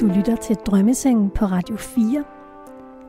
[0.00, 2.24] Du lytter til Drømmesengen på Radio 4.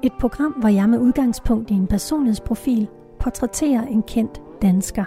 [0.04, 2.88] Et program, hvor jeg med udgangspunkt i en personlighedsprofil
[3.20, 5.04] portrætterer en kendt dansker.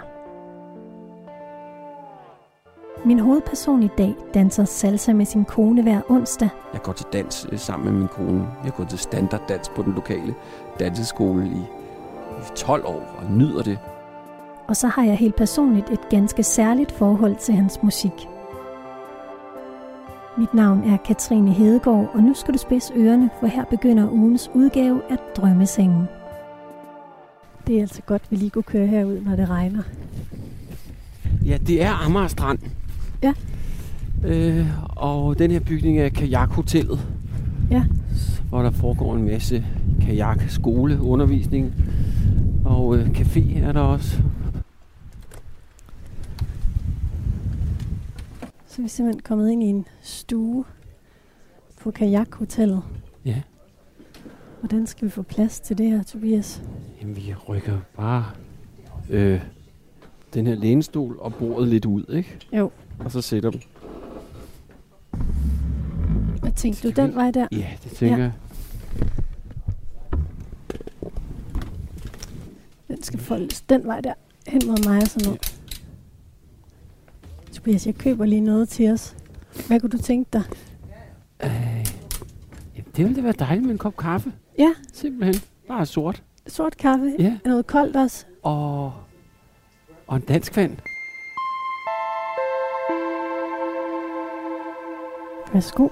[3.07, 6.49] Min hovedperson i dag danser salsa med sin kone hver onsdag.
[6.73, 8.47] Jeg går til dans øh, sammen med min kone.
[8.63, 10.35] Jeg går til standarddans på den lokale
[10.79, 11.59] danseskole i,
[12.39, 13.79] i 12 år og nyder det.
[14.67, 18.27] Og så har jeg helt personligt et ganske særligt forhold til hans musik.
[20.37, 24.49] Mit navn er Katrine Hedegaard, og nu skal du spidse ørerne, for her begynder ugens
[24.53, 26.03] udgave af Drømmesengen.
[27.67, 29.81] Det er altså godt, at vi lige kunne køre herud, når det regner.
[31.45, 32.59] Ja, det er Amager Strand.
[33.23, 33.33] Ja.
[34.25, 36.99] Øh, og den her bygning er kajakhotellet.
[37.71, 37.83] Ja.
[38.49, 39.65] Hvor der foregår en masse
[40.01, 41.73] kajak, skole, undervisning.
[42.65, 44.21] Og øh, café er der også.
[48.75, 50.65] Så er vi simpelthen kommet ind i en stue
[51.81, 52.81] på kajakhotellet.
[53.25, 53.41] Ja.
[54.59, 56.61] Hvordan skal vi få plads til det her, Tobias?
[57.01, 58.25] Jamen, vi rykker bare
[59.09, 59.41] øh,
[60.33, 62.39] den her lænestol og bordet lidt ud, ikke?
[62.53, 62.71] Jo.
[62.99, 63.61] Og så sætter dem.
[66.41, 67.47] Hvad tænkte du, den vej der?
[67.51, 68.23] Ja, det tænker Ja.
[68.23, 68.31] jeg.
[72.87, 74.13] Den skal foldes den vej der,
[74.47, 75.54] hen mod mig og sådan noget.
[77.65, 79.15] Tobias, jeg køber lige noget til os.
[79.67, 80.43] Hvad kunne du tænke dig?
[81.43, 81.85] Øh,
[82.75, 84.33] jamen, det ville da være dejligt med en kop kaffe.
[84.59, 85.43] Ja, Simpelthen.
[85.67, 86.23] Bare sort.
[86.47, 87.15] sort kaffe.
[87.19, 87.37] Ja.
[87.45, 88.25] Noget koldt også?
[88.43, 88.93] Og,
[90.07, 90.77] og en dansk vand.
[95.53, 95.87] Værsgo.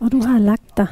[0.00, 0.86] Og du har lagt dig.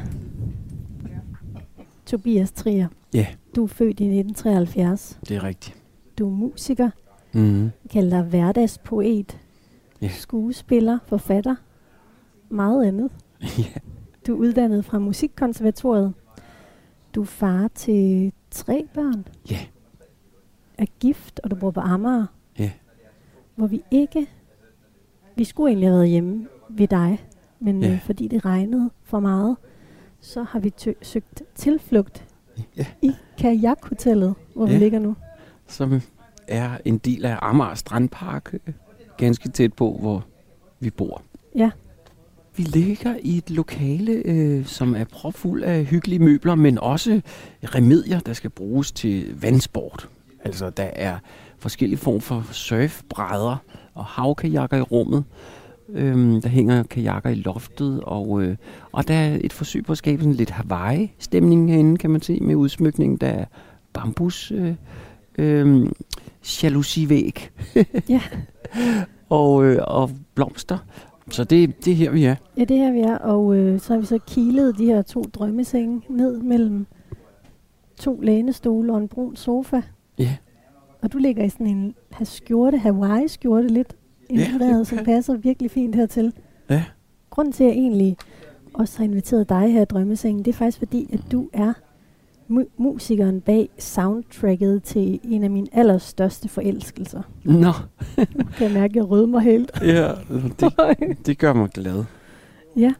[2.05, 2.87] Tobias Trier.
[3.13, 3.27] Ja.
[3.55, 5.19] Du er født i 1973.
[5.27, 5.75] Det er rigtigt.
[6.19, 6.89] Du er musiker.
[7.33, 7.69] Mm.
[7.89, 9.39] Kalder dig hverdagspoet.
[10.01, 10.09] Ja.
[10.09, 11.55] Skuespiller, forfatter.
[12.49, 13.11] Meget andet.
[13.59, 13.79] ja.
[14.27, 16.13] Du er uddannet fra Musikkonservatoriet.
[17.15, 19.25] Du er far til tre børn.
[19.51, 19.59] Ja.
[20.77, 22.25] Er gift, og du bor på Amager.
[22.59, 22.71] Ja.
[23.55, 24.27] Hvor vi ikke...
[25.35, 27.25] Vi skulle egentlig have været hjemme ved dig,
[27.59, 29.57] men øh, fordi det regnede for meget,
[30.19, 32.25] så har vi tø- søgt tilflugt
[32.77, 32.85] Ja.
[33.01, 34.77] i kajakhotellet, hvor vi Ja.
[34.79, 35.15] ligger nu.
[35.67, 36.01] Som
[36.47, 38.53] er en del af Amager Strandpark.
[38.53, 38.73] øh,
[39.17, 40.25] Ganske tæt på, hvor
[40.79, 41.21] vi bor.
[41.55, 41.71] Ja.
[42.57, 47.21] Vi ligger i et lokale, øh, som er propfuld af hyggelige møbler, men også
[47.63, 50.09] remedier, der skal bruges til vandsport.
[50.43, 51.17] Altså, der er
[51.59, 53.57] forskellige former for surfbrædder
[53.93, 55.23] og havkajakker i rummet.
[55.89, 58.55] Øhm, der hænger kajakker i loftet, og, øh,
[58.91, 62.39] og der er et forsøg på at skabe sådan lidt Hawaii-stemning herinde, kan man se,
[62.41, 63.21] med udsmykning.
[63.21, 63.45] Der er
[63.93, 64.75] bambus, øh,
[65.37, 65.89] øh,
[66.63, 67.49] jalousivæg
[68.09, 68.21] Ja.
[69.29, 70.77] og, øh, og blomster.
[71.31, 72.35] Så det, det er her, vi er.
[72.57, 75.21] Ja, det her vi er, og øh, så har vi så kilet de her to
[75.21, 76.87] drømmesenge ned mellem
[77.97, 79.81] to lænestole og en brun sofa.
[80.19, 80.35] Ja.
[81.01, 83.95] Og du ligger i sådan en skjorte, Hawaii-skjorte lidt
[84.29, 86.33] inspireret, det som passer virkelig fint hertil.
[86.69, 86.83] Ja.
[87.29, 88.17] Grunden til, at jeg egentlig
[88.73, 91.73] også har inviteret dig her i Drømmesengen, det er faktisk fordi, at du er
[92.49, 97.21] mu- musikeren bag soundtracket til en af mine allerstørste forelskelser.
[97.43, 99.71] Nå, Nu kan jeg mærke, at jeg rødmer helt.
[99.81, 100.11] ja,
[100.59, 100.73] det,
[101.25, 102.03] det gør mig glad.
[102.75, 102.93] ja.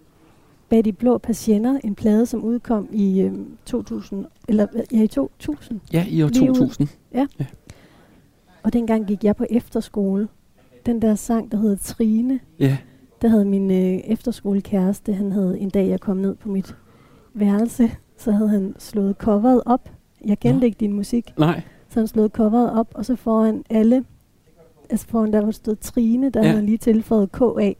[0.70, 5.80] Bag de blå patienter, en plade, som udkom i øhm, 2000, eller ja, i 2000.
[5.94, 6.56] Ja, i år Lige ud.
[6.56, 6.88] 2000.
[8.64, 10.28] Og dengang gik jeg på efterskole.
[10.86, 12.78] Den der sang, der hedder Trine, Ja,
[13.22, 16.76] der havde min øh, efterskolekæreste, han havde en dag, jeg kom ned på mit
[17.34, 19.90] værelse, så havde han slået coveret op.
[20.26, 20.66] Jeg kendte Nå.
[20.66, 21.62] ikke din musik, nej.
[21.90, 24.06] så han slået coveret op, og så foran alle,
[24.90, 26.50] altså foran der, der stod Trine, der Ja.
[26.50, 27.72] havde lige tilføjet K.A.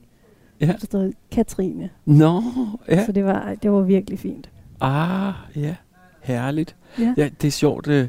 [0.62, 0.66] Ja.
[0.66, 1.90] Der stod Katrine.
[2.06, 2.42] Nå,
[2.90, 3.06] ja.
[3.06, 4.50] Så det var, det var virkelig fint.
[4.82, 5.76] Ah, ja.
[6.22, 6.76] Herligt.
[7.00, 7.14] Ja.
[7.18, 7.88] Ja, det er sjovt.
[7.88, 8.08] øh,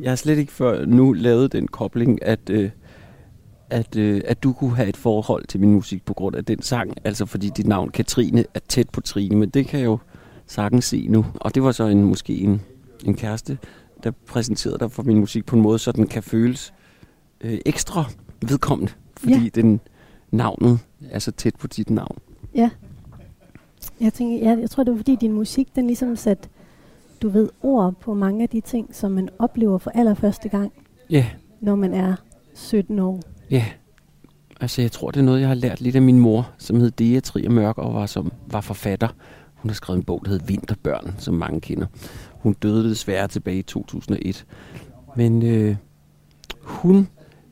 [0.00, 2.70] Jeg har slet ikke før nu lavet den kobling, at, øh,
[3.70, 6.62] at, øh, at du kunne have et forhold til min musik på grund af den
[6.62, 6.94] sang.
[7.04, 9.98] Altså fordi dit navn Katrine er tæt på Trine, men det kan jo
[10.52, 11.26] sagtens se nu.
[11.34, 12.60] Og det var så en, måske en,
[13.04, 13.58] en kæreste,
[14.04, 16.74] der præsenterede dig for min musik på en måde, så den kan føles
[17.40, 18.04] øh, ekstra
[18.46, 18.92] vedkommende.
[19.16, 19.48] Fordi Ja.
[19.54, 19.80] den
[20.30, 20.78] navnet
[21.10, 22.18] er så tæt på dit navn.
[22.54, 22.70] Ja.
[24.00, 26.48] Jeg, tænker, jeg, jeg tror, det var fordi din musik, den ligesom satte,
[27.22, 30.72] du ved, ord på mange af de ting, som man oplever for allerførste gang,
[31.10, 31.26] Ja,
[31.60, 32.14] når man er
[32.54, 33.20] 17 år.
[33.50, 33.64] Ja,
[34.60, 36.90] altså jeg tror, det er noget, jeg har lært lidt af min mor, som hed
[36.90, 39.08] Dea Trier Mørk og var, som, var forfatter.
[39.62, 41.86] Hun har skrevet en bog, der hedder Vinterbørn, som mange kender.
[42.30, 44.46] Hun døde desværre tilbage i 2001.
[45.16, 45.76] Men øh,
[46.60, 47.08] hun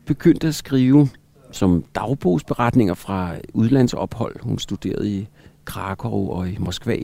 [0.06, 1.08] begyndte at skrive
[1.52, 4.36] som dagbogsberetninger fra udlandsophold.
[4.42, 5.28] Hun studerede i
[5.64, 6.96] Krakow og i Moskva.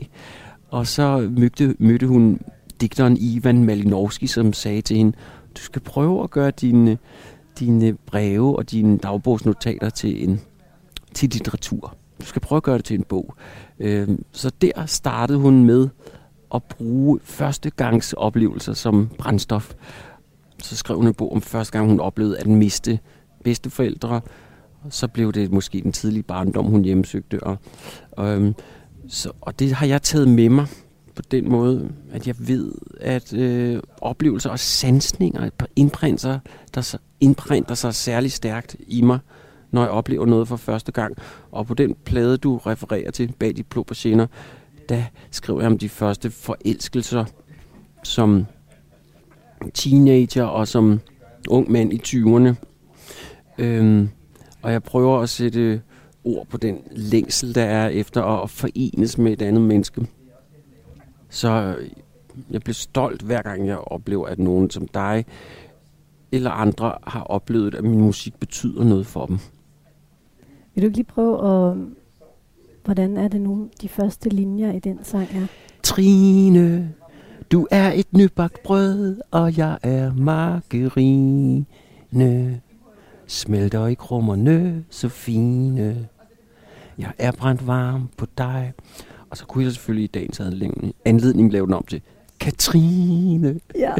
[0.69, 2.39] Og så mødte, mødte hun
[2.81, 5.17] digteren Ivan Malinowski, som sagde til hende,
[5.57, 6.97] du skal prøve at gøre dine,
[7.59, 10.41] dine breve og dine dagbogsnotater til, en,
[11.13, 11.95] til litteratur.
[12.21, 13.35] Du skal prøve at gøre det til en bog.
[13.79, 15.89] Øh, så der startede hun med
[16.55, 19.73] at bruge førstegangs oplevelser som brændstof.
[20.63, 22.99] Så skrev hun en bog om første gang, hun oplevede at miste
[23.43, 24.21] bedsteforældre.
[24.89, 27.43] Så blev det måske den tidlige barndom, hun hjemsøgte.
[27.43, 27.57] Og,
[28.19, 28.55] øhm,
[29.07, 30.67] så, og det har jeg taget med mig
[31.15, 32.71] på den måde, at jeg ved,
[33.01, 36.39] at øh, oplevelser og sansninger indprinter,
[36.75, 39.19] der indprinter sig særlig stærkt i mig,
[39.71, 41.17] når jeg oplever noget for første gang.
[41.51, 43.85] Og på den plade, du refererer til bag de blå
[44.89, 47.25] der skriver jeg om de første forelskelser
[48.03, 48.45] som
[49.73, 50.99] teenager og som
[51.49, 52.53] ung mand i 20'erne.
[53.57, 54.09] Øhm,
[54.61, 55.81] og jeg prøver at sætte
[56.23, 60.07] ord på den længsel, der er efter at forenes med et andet menneske.
[61.29, 61.89] Så øh,
[62.51, 65.25] jeg bliver stolt hver gang jeg oplever, at nogen som dig
[66.31, 69.39] eller andre har oplevet, at min musik betyder noget for dem.
[70.77, 71.77] Vil du ikke lige prøve at...
[72.85, 75.47] Hvordan er det nu, de første linjer i den sang er?
[75.83, 76.93] Trine,
[77.51, 81.65] du er et nybagt brød, og jeg er margarine.
[83.27, 86.07] Smelter i krummerne så fine.
[86.97, 88.73] Jeg er brændt varm på dig.
[89.29, 90.39] Og så kunne jeg selvfølgelig i dagens
[91.05, 92.01] anledning lave den om til
[92.39, 93.59] Katrine.
[93.75, 93.93] Ja.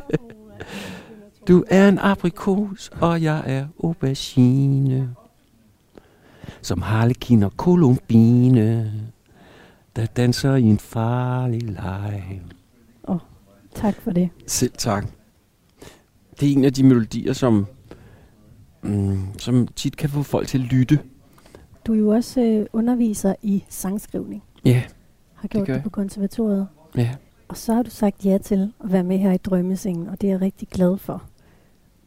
[1.47, 5.15] du er en aprikos, og jeg er aubergine.
[6.61, 8.94] Som harlekin og kolumbine,
[9.95, 12.41] der danser i en farlig leg.
[13.07, 13.19] Åh, oh,
[13.75, 14.29] tak for det.
[14.47, 15.07] Selv tak.
[16.39, 17.65] Det er en af de melodier, som,
[18.81, 20.99] mm, som tit kan få folk til at lytte.
[21.88, 24.43] Du er jo også øh, underviser i sangskrivning.
[24.65, 24.83] Ja
[25.38, 26.67] har gjort det, det på konservatoriet.
[26.97, 27.15] Ja.
[27.47, 30.27] Og så har du sagt ja til at være med her i Drømmesengen, og det
[30.27, 31.23] er jeg rigtig glad for.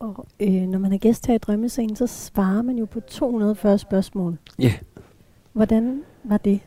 [0.01, 3.79] Og øh, når man er gæst her i Drømmesengen, så svarer man jo på 240
[3.79, 4.39] spørgsmål.
[4.59, 4.73] Ja.
[5.53, 6.61] Hvordan var det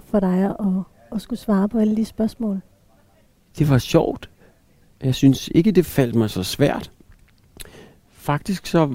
[0.00, 0.66] for dig at,
[1.12, 2.60] at skulle svare på alle de spørgsmål?
[3.58, 4.30] Det var sjovt.
[5.02, 6.92] Jeg synes ikke, det faldt mig så svært.
[8.10, 8.94] Faktisk så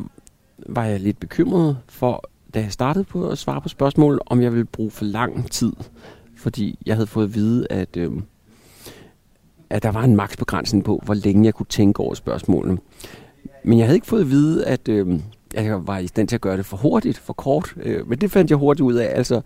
[0.57, 4.51] var jeg lidt bekymret for, da jeg startede på at svare på spørgsmål, om jeg
[4.51, 5.73] ville bruge for lang tid
[6.37, 8.11] fordi jeg havde fået at vide, at, øh,
[9.69, 12.77] at der var en maksbegrænsning på, hvor længe jeg kunne tænke over spørgsmålene.
[13.63, 15.19] Men jeg havde ikke fået at vide, at, øh,
[15.55, 17.73] at jeg var i stand til at gøre det for hurtigt, for kort.
[17.77, 19.11] Øh, men det fandt jeg hurtigt ud af.
[19.15, 19.41] Altså,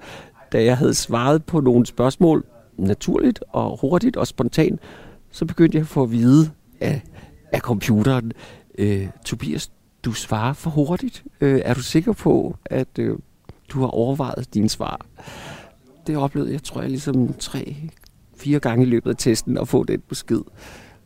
[0.51, 2.45] da jeg havde svaret på nogle spørgsmål
[2.77, 4.79] naturligt og hurtigt og spontant,
[5.31, 7.01] så begyndte jeg at få at vide af,
[7.51, 8.31] af computeren,
[8.77, 9.71] øh, Tobias,
[10.05, 11.23] du svarer for hurtigt.
[11.41, 13.17] Øh, er du sikker på, at øh,
[13.69, 15.05] du har overvejet dine svar?
[16.07, 17.75] det oplevede jeg, tror jeg, ligesom tre,
[18.35, 20.41] fire gange i løbet af testen at få den besked.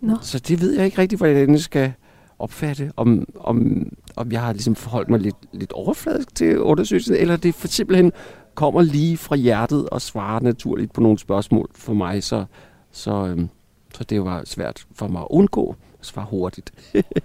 [0.02, 0.16] No.
[0.22, 1.94] Så det ved jeg ikke rigtig, hvordan jeg skal
[2.40, 7.38] opfatte, om, om, om jeg har ligesom forholdt mig lidt, lidt overfladisk til undersøgelsen, eller
[7.38, 8.12] det for simpelthen
[8.56, 12.46] kommer lige fra hjertet og svarer naturligt på nogle spørgsmål for mig, så,
[12.92, 13.50] så, øhm,
[13.94, 16.72] så det var svært for mig at undgå at svare hurtigt.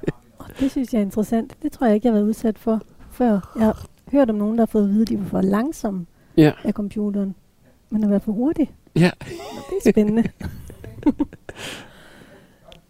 [0.61, 1.57] det synes jeg er interessant.
[1.63, 2.81] Det tror jeg ikke, jeg har været udsat for
[3.11, 3.53] før.
[3.57, 6.07] Jeg har hørt om nogen, der har fået at vide, at de var for langsomme
[6.37, 6.53] ja.
[6.65, 7.35] af computeren.
[7.91, 8.73] Man har været for hurtig.
[8.97, 9.11] Ja.
[9.71, 10.25] Det er spændende.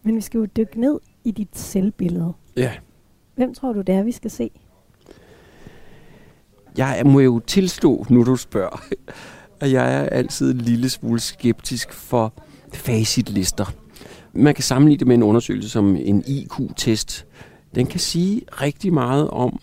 [0.02, 2.32] Men vi skal jo dykke ned i dit selvbillede.
[2.56, 2.72] Ja.
[3.34, 4.50] Hvem tror du, det er, vi skal se?
[6.76, 8.82] Jeg må jo tilstå, nu du spørger,
[9.60, 12.32] at jeg er altid en lille smule skeptisk for
[12.72, 13.74] facitlister.
[14.32, 17.26] Man kan sammenligne det med en undersøgelse som en IQ-test.
[17.74, 19.58] Den kan sige rigtig meget om,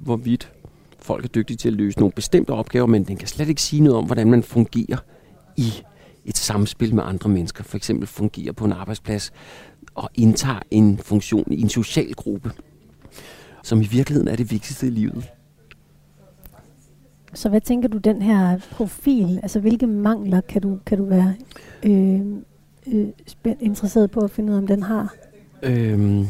[0.00, 0.52] hvorvidt
[0.98, 3.82] folk er dygtige til at løse nogle bestemte opgaver, men den kan slet ikke sige
[3.82, 4.96] noget om, hvordan man fungerer
[5.56, 5.72] i
[6.24, 7.64] et samspil med andre mennesker.
[7.64, 9.32] For eksempel fungerer på en arbejdsplads
[9.94, 12.50] og indtager en funktion i en social gruppe,
[13.62, 15.24] som i virkeligheden er det vigtigste i livet.
[17.34, 21.34] Så hvad tænker du, den her profil, altså hvilke mangler kan du, kan du være
[21.82, 22.20] øh,
[22.86, 23.06] øh,
[23.60, 25.14] interesseret på at finde ud af, om den har?
[25.62, 26.26] Øhm,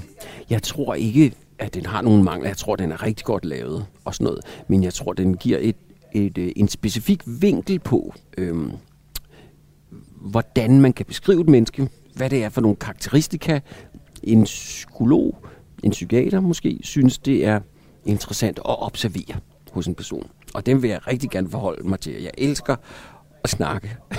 [0.50, 2.48] jeg tror ikke, at den har nogle mangler.
[2.48, 4.44] Jeg tror, den er rigtig godt lavet og sådan noget.
[4.68, 5.76] Men jeg tror, den giver et,
[6.12, 8.72] et, øh, en specifik vinkel på, øhm,
[10.20, 13.60] hvordan man kan beskrive et menneske, hvad det er for nogle karakteristika,
[14.22, 15.38] en psykolog,
[15.82, 17.60] en psykiater måske, synes, det er
[18.04, 19.40] interessant at observere
[19.72, 20.26] hos en person.
[20.54, 22.12] Og den vil jeg rigtig gerne forholde mig til.
[22.12, 22.76] Jeg elsker
[23.44, 23.96] at snakke.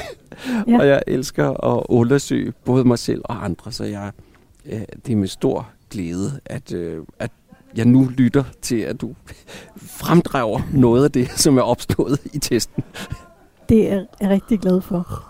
[0.68, 0.80] Ja.
[0.80, 4.12] og jeg elsker at undersøge både mig selv og andre, så jeg,
[4.66, 7.32] øh, det er med stor glæde, at, øh, at
[7.75, 9.16] jeg nu lytter til, at du
[9.78, 12.84] fremdrager noget af det, som er opstået i testen.
[13.70, 15.24] Det er jeg rigtig glad for.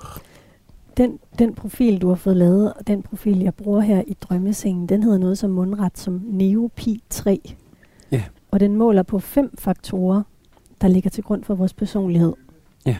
[0.97, 4.89] Den, den profil, du har fået lavet, og den profil, jeg bruger her i drømmesengen,
[4.89, 7.53] den hedder noget som mundret som Neopi 3.
[8.11, 8.23] Ja.
[8.51, 10.21] Og den måler på fem faktorer,
[10.81, 12.33] der ligger til grund for vores personlighed.
[12.85, 12.95] Ja.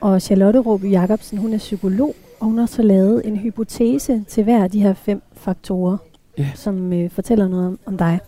[0.00, 4.44] Og Charlotte Råby Jacobsen, hun er psykolog, og hun har så lavet en hypotese til
[4.44, 5.96] hver af de her fem faktorer,
[6.38, 6.50] Ja.
[6.54, 8.20] som øh, fortæller noget om, om dig.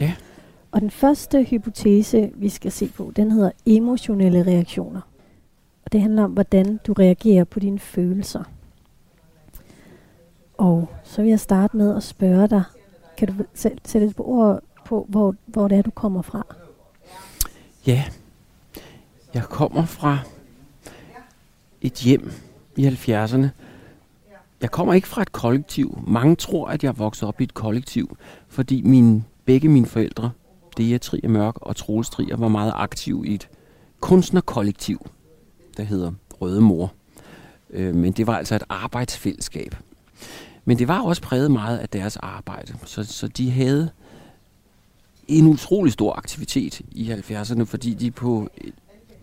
[0.00, 0.12] Ja.
[0.72, 5.00] Og den første hypotese, vi skal se på, den hedder emotionelle reaktioner.
[5.90, 8.44] Og det handler om, hvordan du reagerer på dine følelser.
[10.58, 12.62] Og så vil jeg starte med at spørge dig,
[13.16, 16.46] kan du selv sætte et ord på, hvor, hvor det er, du kommer fra?
[17.86, 18.04] Ja,
[19.34, 20.18] jeg kommer fra
[21.80, 22.32] et hjem
[22.76, 23.46] i 70'erne.
[24.60, 26.04] Jeg kommer ikke fra et kollektiv.
[26.06, 28.16] Mange tror, at jeg voksede op i et kollektiv,
[28.48, 30.30] fordi mine, begge mine forældre,
[30.78, 33.48] Dea Trier Mørk og Troels Trier, var meget aktive i et
[34.00, 35.06] kunstnerkollektiv,
[35.80, 36.92] der hedder Røde Mor.
[37.70, 39.76] Øh, men det var altså et arbejdsfællesskab.
[40.64, 43.90] Men det var også præget meget af deres arbejde, så, så de havde
[45.28, 48.48] en utrolig stor aktivitet i 70'erne, fordi de på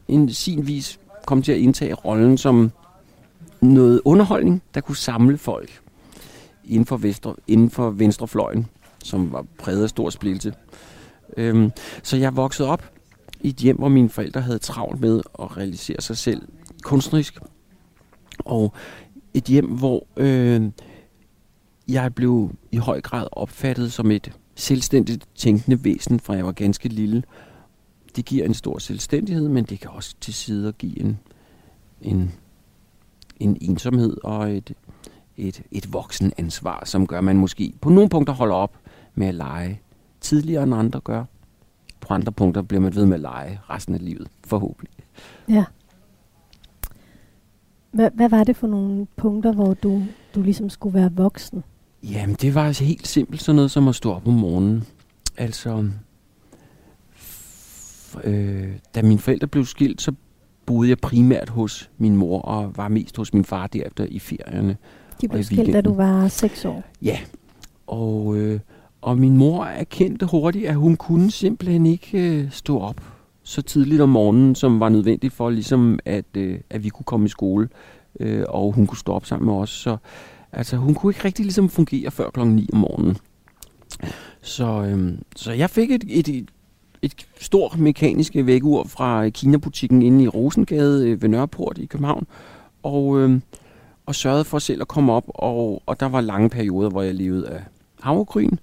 [0.07, 2.71] en sin vis kom til at indtage rollen som
[3.61, 5.81] noget underholdning, der kunne samle folk
[6.65, 8.67] inden for, venstre, inden for venstrefløjen,
[9.03, 10.53] som var præget af stor splittelse.
[11.37, 11.71] Øhm,
[12.03, 12.96] så jeg voksede op
[13.41, 16.41] i et hjem, hvor mine forældre havde travlt med at realisere sig selv
[16.83, 17.39] kunstnerisk.
[18.39, 18.73] Og
[19.33, 20.71] et hjem, hvor øh,
[21.87, 26.89] jeg blev i høj grad opfattet som et selvstændigt tænkende væsen, fra jeg var ganske
[26.89, 27.23] lille.
[28.15, 31.19] Det giver en stor selvstændighed, men det kan også til sider give en,
[32.01, 32.31] en,
[33.39, 34.73] en ensomhed og et,
[35.37, 38.77] et, et voksen ansvar, som gør, at man måske på nogle punkter holder op
[39.15, 39.81] med at lege
[40.21, 41.23] tidligere end andre gør.
[42.01, 44.93] På andre punkter bliver man ved med at lege resten af livet, forhåbentlig.
[45.49, 45.63] Ja.
[47.91, 50.03] Hvad, hvad var det for nogle punkter, hvor du,
[50.35, 51.63] du ligesom skulle være voksen?
[52.03, 54.83] Jamen, det var altså helt simpelt sådan noget som at stå op om morgenen.
[55.37, 55.89] Altså,
[58.23, 60.13] øh, da mine forældre blev skilt, så
[60.65, 64.77] boede jeg primært hos min mor og var mest hos min far derefter i ferierne.
[65.21, 66.83] De blev skilt, da du var 6 år.
[67.01, 67.19] Ja,
[67.87, 68.59] og, øh,
[69.07, 73.01] og min mor erkendte hurtigt, at hun kunne simpelthen ikke øh, stå op
[73.43, 77.25] så tidligt om morgenen, som var nødvendigt for, ligesom at, øh, at vi kunne komme
[77.25, 77.69] i skole,
[78.19, 79.69] øh, og hun kunne stå op sammen med os.
[79.69, 79.97] Så
[80.51, 83.17] altså, hun kunne ikke rigtig ligesom fungere før klokken 9 om morgenen.
[84.41, 86.49] Så, øh, så jeg fik et, et, et,
[87.01, 92.27] et stort mekanisk vækkeur fra Kina-butikken inde i Rosengade øh, ved Nørreport i København,
[92.83, 93.39] og, øh,
[94.05, 97.15] og sørgede for selv at komme op, og, og der var lange perioder, hvor jeg
[97.15, 97.63] levede af
[98.01, 98.57] havregryn,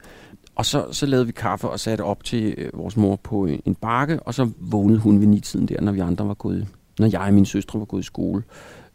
[0.57, 3.63] og så, så lavede vi kaffe og satte op til øh, vores mor på en,
[3.65, 6.69] en bakke, og så vågnede hun ved nitiden der, når vi andre var gået,
[6.99, 8.43] når jeg og min søstre var gået i skole.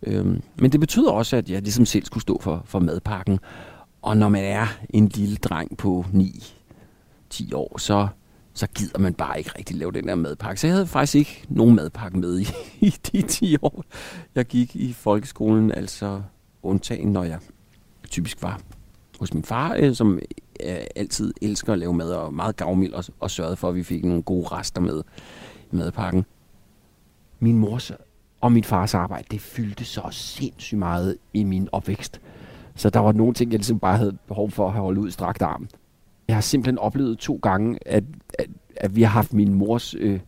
[0.03, 3.39] Øhm, men det betyder også, at jeg ligesom selv skulle stå for, for madpakken.
[4.01, 8.07] Og når man er en lille dreng på 9-10 år, så,
[8.53, 10.61] så gider man bare ikke rigtig lave den der madpakke.
[10.61, 12.47] Så jeg havde faktisk ikke nogen madpakke med i,
[12.87, 13.83] i de 10 år,
[14.35, 15.71] jeg gik i folkeskolen.
[15.71, 16.21] Altså
[16.63, 17.39] undtagen, når jeg
[18.09, 18.61] typisk var
[19.19, 20.19] hos min far, øh, som
[20.65, 23.83] øh, altid elsker at lave mad og meget gavmild og, og sørgede for, at vi
[23.83, 25.01] fik nogle gode rester med
[25.71, 26.25] i madpakken.
[27.39, 27.91] Min mors
[28.41, 32.21] og min fars arbejde, det fyldte så sindssygt meget i min opvækst.
[32.75, 35.07] Så der var nogle ting, jeg ligesom bare havde behov for at have holdt ud
[35.07, 35.67] i strakt arm.
[36.27, 38.03] Jeg har simpelthen oplevet to gange, at,
[38.39, 40.19] at, at vi har haft min mors øh,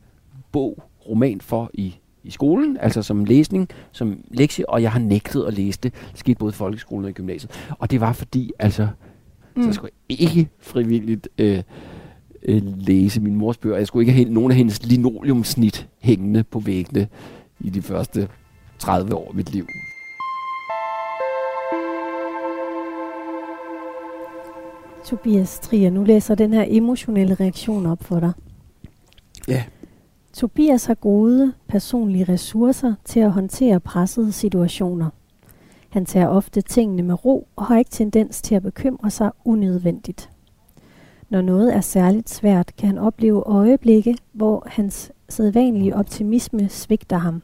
[0.51, 5.43] bog, roman for i, i skolen, altså som læsning, som lektie, og jeg har nægtet
[5.43, 5.93] at læse det.
[6.11, 7.51] Det skete både i folkeskolen og i gymnasiet.
[7.79, 8.87] Og det var fordi, altså,
[9.55, 9.61] mm.
[9.61, 11.63] så jeg skulle ikke frivilligt øh,
[12.43, 13.77] øh, læse min mors bøger.
[13.77, 17.07] Jeg skulle ikke have nogen af hendes linoleumsnit hængende på væggene
[17.59, 18.27] i de første
[18.79, 19.65] 30 år af mit liv.
[25.05, 28.31] Tobias Trier, nu læser den her emotionelle reaktion op for dig.
[29.47, 29.63] Ja.
[30.33, 35.09] Tobias har gode personlige ressourcer til at håndtere pressede situationer.
[35.89, 40.29] Han tager ofte tingene med ro og har ikke tendens til at bekymre sig unødvendigt.
[41.29, 47.41] Når noget er særligt svært, kan han opleve øjeblikke, hvor hans sædvanlige optimisme svigter ham.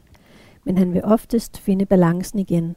[0.64, 2.76] Men han vil oftest finde balancen igen.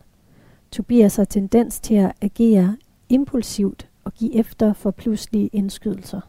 [0.72, 2.78] Tobias har tendens til at agere
[3.10, 6.22] impulsivt og give efter for pludselige indskydelser.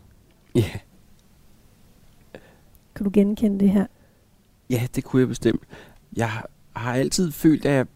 [0.54, 0.70] Ja,
[3.02, 3.86] kan du genkende det her?
[4.70, 5.62] ja det kunne jeg bestemt.
[6.16, 6.30] Jeg
[6.76, 7.86] har altid følt, at jeg,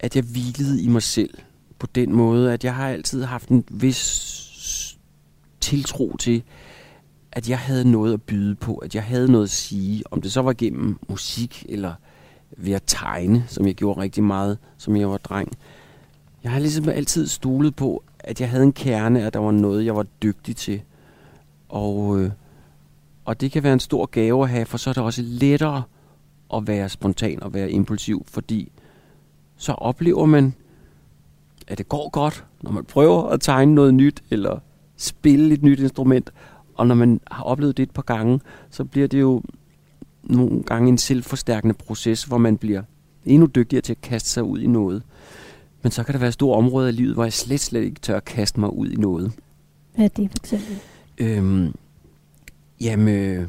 [0.00, 1.38] at jeg hvilede i mig selv
[1.78, 4.98] på den måde, at jeg har altid haft en vis
[5.60, 6.42] tiltro til,
[7.32, 10.32] at jeg havde noget at byde på, at jeg havde noget at sige, om det
[10.32, 11.94] så var gennem musik eller
[12.56, 15.52] ved at tegne, som jeg gjorde rigtig meget, som jeg var dreng.
[16.44, 19.84] Jeg har ligesom altid stolet på, at jeg havde en kerne, at der var noget,
[19.84, 20.82] jeg var dygtig til.
[21.68, 22.30] Og, øh,
[23.24, 25.82] og det kan være en stor gave at have, for så er det også lettere
[26.54, 28.72] at være spontan og være impulsiv, fordi
[29.56, 30.54] så oplever man,
[31.66, 34.58] at det går godt, når man prøver at tegne noget nyt, eller
[34.96, 36.30] spille et nyt instrument.
[36.74, 38.40] Og når man har oplevet det et par gange,
[38.70, 39.42] så bliver det jo
[40.22, 42.82] nogle gange en selvforstærkende proces, hvor man bliver
[43.24, 45.02] endnu dygtigere til at kaste sig ud i noget.
[45.82, 48.16] Men så kan der være store områder i livet, hvor jeg slet, slet ikke tør
[48.16, 49.32] at kaste mig ud i noget.
[49.94, 50.78] Hvad er det for eksempel?
[51.18, 51.74] Øhm,
[52.80, 53.48] jamen, øh,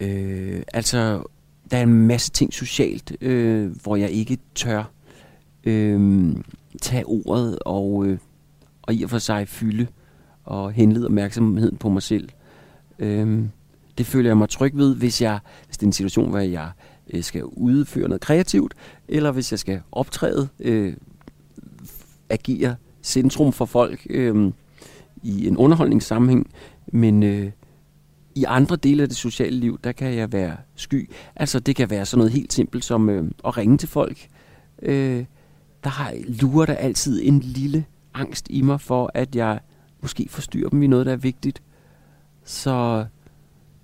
[0.00, 1.22] øh, altså,
[1.70, 4.90] der er en masse ting socialt, øh, hvor jeg ikke tør
[5.64, 6.36] øh,
[6.82, 8.18] tage ordet og, øh,
[8.82, 9.86] og i og for sig fylde
[10.44, 12.28] og henlede opmærksomheden på mig selv.
[12.98, 13.44] Øh,
[13.98, 16.70] det føler jeg mig tryg ved, hvis, jeg, hvis det er en situation, hvor jeg
[17.10, 18.74] øh, skal udføre noget kreativt,
[19.08, 20.94] eller hvis jeg skal optræde, øh,
[22.30, 24.52] agere centrum for folk øh,
[25.22, 26.50] i en underholdningssammenhæng.
[26.86, 27.50] Men øh,
[28.34, 31.10] i andre dele af det sociale liv, der kan jeg være sky.
[31.36, 34.28] Altså det kan være sådan noget helt simpelt som øh, at ringe til folk.
[34.82, 35.24] Øh,
[35.84, 37.84] der har lurer der altid en lille
[38.14, 39.60] angst i mig for, at jeg
[40.00, 41.62] måske forstyrrer dem i noget, der er vigtigt.
[42.44, 43.06] Så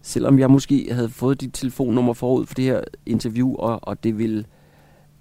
[0.02, 4.18] selvom jeg måske havde fået dit telefonnummer forud for det her interview, og, og det
[4.18, 4.44] ville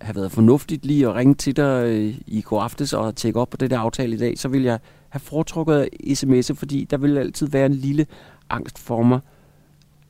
[0.01, 3.49] have været fornuftigt lige at ringe til dig øh, i går aftes og tjekke op
[3.49, 4.79] på det der aftale i dag, så vil jeg
[5.09, 8.05] have foretrukket sms'er, fordi der vil altid være en lille
[8.49, 9.19] angst for mig,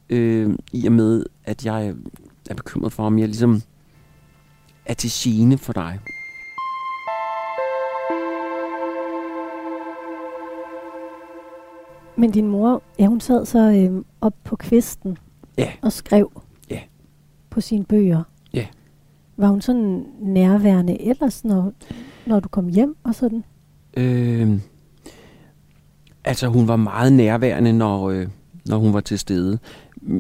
[0.09, 1.95] øh, i og med, at jeg
[2.49, 3.61] er bekymret for, om jeg ligesom
[4.85, 5.99] er til gene for dig.
[12.17, 15.17] Men din mor, ja, hun sad så øh, op på kvisten
[15.57, 15.71] ja.
[15.81, 16.79] og skrev ja.
[17.49, 18.23] på sine bøger.
[18.53, 18.67] Ja.
[19.37, 21.73] Var hun sådan nærværende ellers, når,
[22.25, 23.43] når du kom hjem og sådan?
[23.97, 24.59] Øh,
[26.27, 28.27] altså, hun var meget nærværende, når, øh,
[28.65, 29.59] når hun var til stede.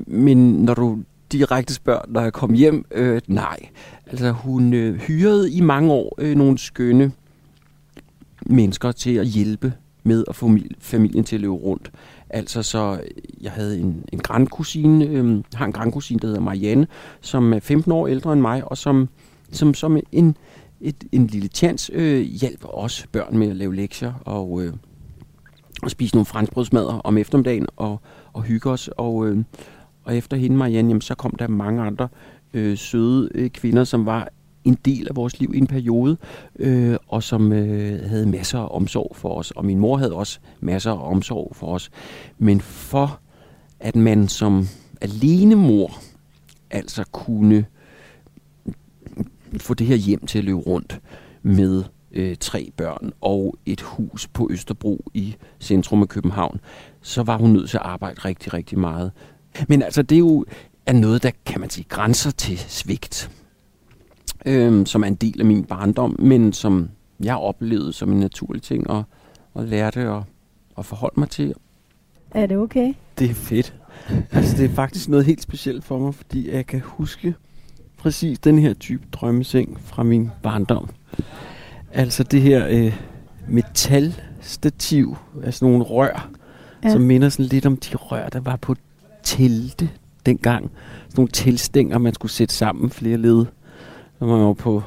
[0.07, 0.99] Men når du
[1.31, 3.59] direkte spørger, når jeg kom hjem, øh, nej.
[4.07, 7.11] Altså, hun øh, hyrede i mange år øh, nogle skønne
[8.45, 11.91] mennesker til at hjælpe med at få familien til at løbe rundt.
[12.29, 13.01] Altså så,
[13.41, 16.87] jeg havde en, en grandkusine, øh, har en grandkusine, der hedder Marianne,
[17.21, 19.09] som er 15 år ældre end mig, og som,
[19.51, 20.37] som, som en,
[20.81, 24.73] et, en lille chance øh, hjælper os børn med at lave lektier og, øh,
[25.83, 28.01] og spise nogle franskbrødsmadder om eftermiddagen og,
[28.33, 28.89] og hygge os.
[28.97, 29.43] Og, øh,
[30.03, 32.07] og efter hende, Marianne, jamen, så kom der mange andre
[32.53, 34.29] øh, søde øh, kvinder, som var
[34.63, 36.17] en del af vores liv i en periode,
[36.59, 39.51] øh, og som øh, havde masser af omsorg for os.
[39.51, 41.89] Og min mor havde også masser af omsorg for os.
[42.37, 43.19] Men for
[43.79, 44.67] at man som
[45.01, 45.91] alene mor
[46.71, 47.65] altså kunne
[49.57, 51.01] få det her hjem til at løbe rundt
[51.41, 51.83] med
[52.17, 56.59] øh, tre børn og et hus på Østerbro i centrum af København,
[57.01, 59.11] så var hun nødt til at arbejde rigtig, rigtig meget.
[59.67, 60.45] Men altså, det er jo
[60.85, 63.31] er noget, der kan man sige grænser til svigt
[64.45, 66.89] øh, som er en del af min barndom, men som
[67.23, 69.03] jeg oplevede som en naturlig ting og,
[69.53, 70.23] og lærte at,
[70.77, 71.53] at forholde mig til.
[72.31, 72.93] Er det okay?
[73.19, 73.75] Det er fedt.
[74.31, 77.35] altså, det er faktisk noget helt specielt for mig, fordi jeg kan huske
[77.97, 80.89] præcis den her type drømmeseng fra min barndom.
[81.97, 82.95] Altså det her øh,
[83.47, 86.29] metalstativ, altså nogle rør,
[86.83, 86.89] ja.
[86.89, 88.75] som minder sådan lidt om de rør, der var på
[89.23, 89.89] telte
[90.25, 90.71] dengang.
[91.03, 93.45] Sådan nogle telstænger, man skulle sætte sammen flere led
[94.19, 94.83] når man var på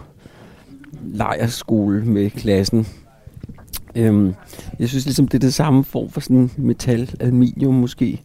[1.02, 2.86] lejerskole med klassen.
[3.94, 4.34] Øhm,
[4.78, 8.22] jeg synes ligesom, det er det samme form for sådan metal, aluminium måske.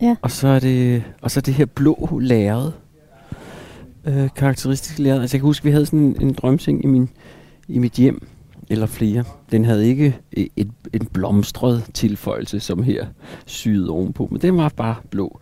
[0.00, 0.16] Ja.
[0.22, 2.70] Og så er det, og så er det her blå lærred.
[4.04, 5.20] Øh, karakteristisk lærred.
[5.20, 7.08] Altså jeg kan huske, vi havde sådan en, en drømseng i, min,
[7.70, 8.26] i mit hjem,
[8.70, 9.24] eller flere.
[9.50, 13.06] Den havde ikke et, en blomstret tilføjelse, som her
[13.46, 15.40] syet ovenpå, men den var bare blå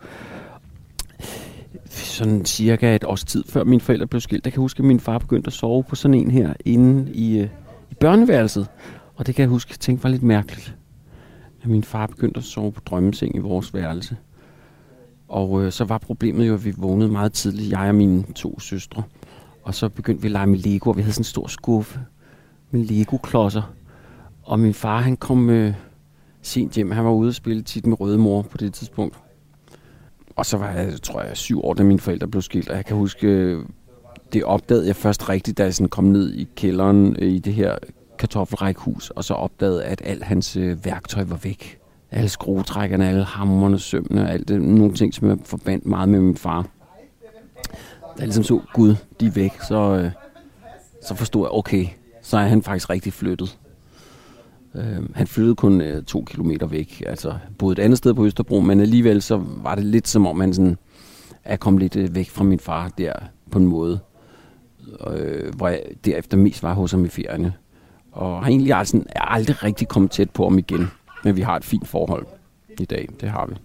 [1.89, 4.85] sådan cirka et års tid før mine forældre blev skilt, der kan jeg huske, at
[4.85, 7.49] min far begyndte at sove på sådan en her inde i, øh,
[7.91, 8.67] i børneværelset.
[9.15, 10.75] Og det kan jeg huske, at tænke var lidt mærkeligt.
[11.61, 14.17] At min far begyndte at sove på drømmeseng i vores værelse.
[15.27, 18.59] Og øh, så var problemet jo, at vi vågnede meget tidligt, jeg og mine to
[18.59, 19.03] søstre.
[19.63, 21.99] Og så begyndte vi at lege med Lego, og vi havde sådan en stor skuffe
[22.71, 23.73] med Lego-klodser.
[24.43, 25.73] Og min far, han kom øh,
[26.41, 26.91] sent hjem.
[26.91, 29.19] Han var ude og spille tit med røde mor på det tidspunkt.
[30.35, 32.85] Og så var jeg, tror jeg, syv år, da mine forældre blev skilt, og jeg
[32.85, 33.65] kan huske, øh,
[34.33, 37.53] det opdagede jeg først rigtigt, da jeg sådan kom ned i kælderen øh, i det
[37.53, 37.77] her
[38.17, 41.79] kartoffelrækhus, og så opdagede, at alt hans øh, værktøj var væk.
[42.11, 46.37] Alle skruetrækkerne, alle hammerne, sømmene, alt det, nogle ting, som jeg forbandt meget med min
[46.37, 46.67] far.
[48.17, 50.11] jeg ligesom så, gud, de er væk, så, øh,
[51.07, 51.85] så forstod jeg, okay,
[52.29, 53.57] så er han faktisk rigtig flyttet.
[54.75, 58.59] Øh, han flyttede kun øh, to kilometer væk, altså boede et andet sted på Østerbro,
[58.59, 60.77] men alligevel så var det lidt som om han sådan
[61.43, 63.13] er kommet lidt øh, væk fra min far der
[63.51, 63.99] på en måde,
[65.11, 67.53] øh, hvor jeg derefter mest var hos ham i ferierne.
[68.11, 70.87] Og har egentlig altså, er aldrig rigtig kommet tæt på ham igen,
[71.23, 72.25] men vi har et fint forhold
[72.79, 73.55] i dag, det har vi.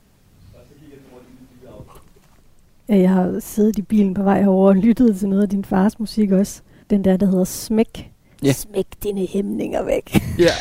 [2.88, 5.98] Jeg har siddet i bilen på vej herover og lyttet til noget af din fars
[5.98, 6.62] musik også.
[6.90, 8.13] Den der, der hedder Smæk.
[8.44, 8.52] Ja.
[8.52, 10.14] Smæk dine hæmninger væk.
[10.38, 10.54] Ja,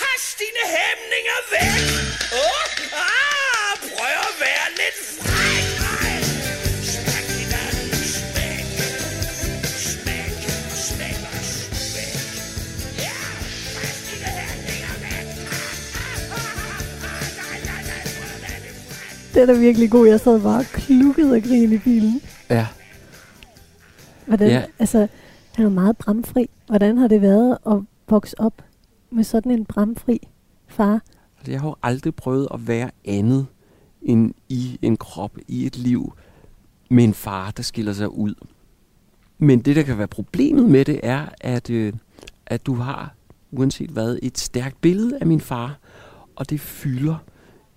[0.00, 1.82] Kast dine hæmninger væk!
[2.32, 5.66] Åh, ah, prøv at være lidt fræk!
[19.34, 20.06] Den er virkelig god.
[20.06, 22.22] Jeg sad bare og klukkede og grinede i bilen.
[22.50, 22.66] ja.
[24.26, 24.62] Hvordan, Ja.
[24.78, 25.06] altså,
[25.54, 26.50] han er meget bramfri.
[26.66, 27.76] Hvordan har det været at
[28.08, 28.62] vokse op
[29.10, 30.28] med sådan en bramfri
[30.66, 31.00] far?
[31.38, 33.46] Altså, jeg har jo aldrig prøvet at være andet
[34.02, 36.12] end i en krop, i et liv,
[36.90, 38.34] med en far, der skiller sig ud.
[39.38, 41.92] Men det, der kan være problemet med det, er, at, øh,
[42.46, 43.14] at du har,
[43.52, 45.78] uanset hvad, et stærkt billede af min far,
[46.36, 47.16] og det fylder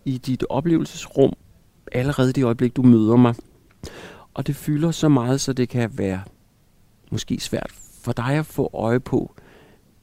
[0.05, 1.33] i dit oplevelsesrum
[1.91, 3.35] allerede det øjeblik, du møder mig.
[4.33, 6.21] Og det fylder så meget, så det kan være
[7.11, 9.35] måske svært for dig at få øje på,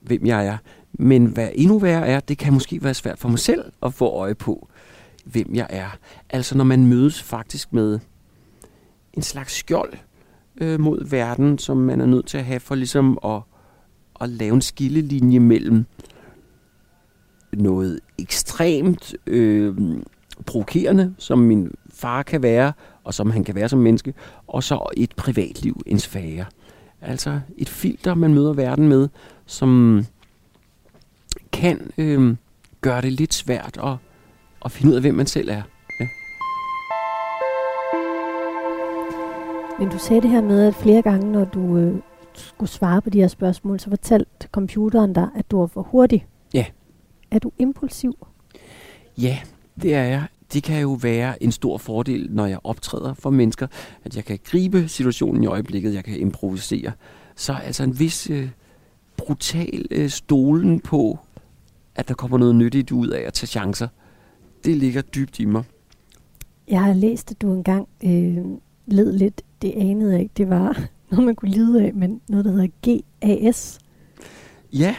[0.00, 0.56] hvem jeg er.
[0.92, 4.09] Men hvad endnu værre er, det kan måske være svært for mig selv at få
[4.09, 4.68] øje på,
[5.24, 5.96] hvem jeg er.
[6.30, 7.98] Altså når man mødes faktisk med
[9.12, 9.92] en slags skjold
[10.61, 13.40] øh, mod verden, som man er nødt til at have for ligesom at,
[14.20, 15.87] at lave en skillelinje mellem
[17.52, 19.74] noget ekstremt øh,
[20.46, 22.72] provokerende, som min far kan være,
[23.04, 24.14] og som han kan være som menneske,
[24.46, 26.44] og så et privatliv, en sfære.
[27.07, 29.09] Altså et filter, man møder verden med,
[29.47, 30.03] som
[31.53, 32.37] kan øh,
[32.81, 33.97] gøre det lidt svært at,
[34.64, 35.62] at finde ud af, hvem man selv er.
[36.01, 36.07] Ja.
[39.79, 41.95] Men du sagde det her med, at flere gange, når du øh,
[42.35, 46.27] skulle svare på de her spørgsmål, så fortalte computeren dig, at du var for hurtig.
[46.55, 46.64] Ja.
[47.31, 48.27] Er du impulsiv?
[49.19, 49.38] Ja,
[49.83, 50.25] det er jeg.
[50.52, 53.66] Det kan jo være en stor fordel, når jeg optræder for mennesker,
[54.04, 56.92] at jeg kan gribe situationen i øjeblikket, jeg kan improvisere.
[57.37, 58.48] Så altså en vis øh,
[59.16, 61.18] brutal øh, stolen på,
[61.94, 63.88] at der kommer noget nyttigt ud af at tage chancer,
[64.64, 65.62] det ligger dybt i mig.
[66.68, 68.44] Jeg har læst, at du engang øh,
[68.87, 70.80] led lidt, det anede jeg ikke, det var
[71.11, 72.68] noget, man kunne lide af, men noget, der hedder
[73.40, 73.78] GAS.
[74.72, 74.96] Ja,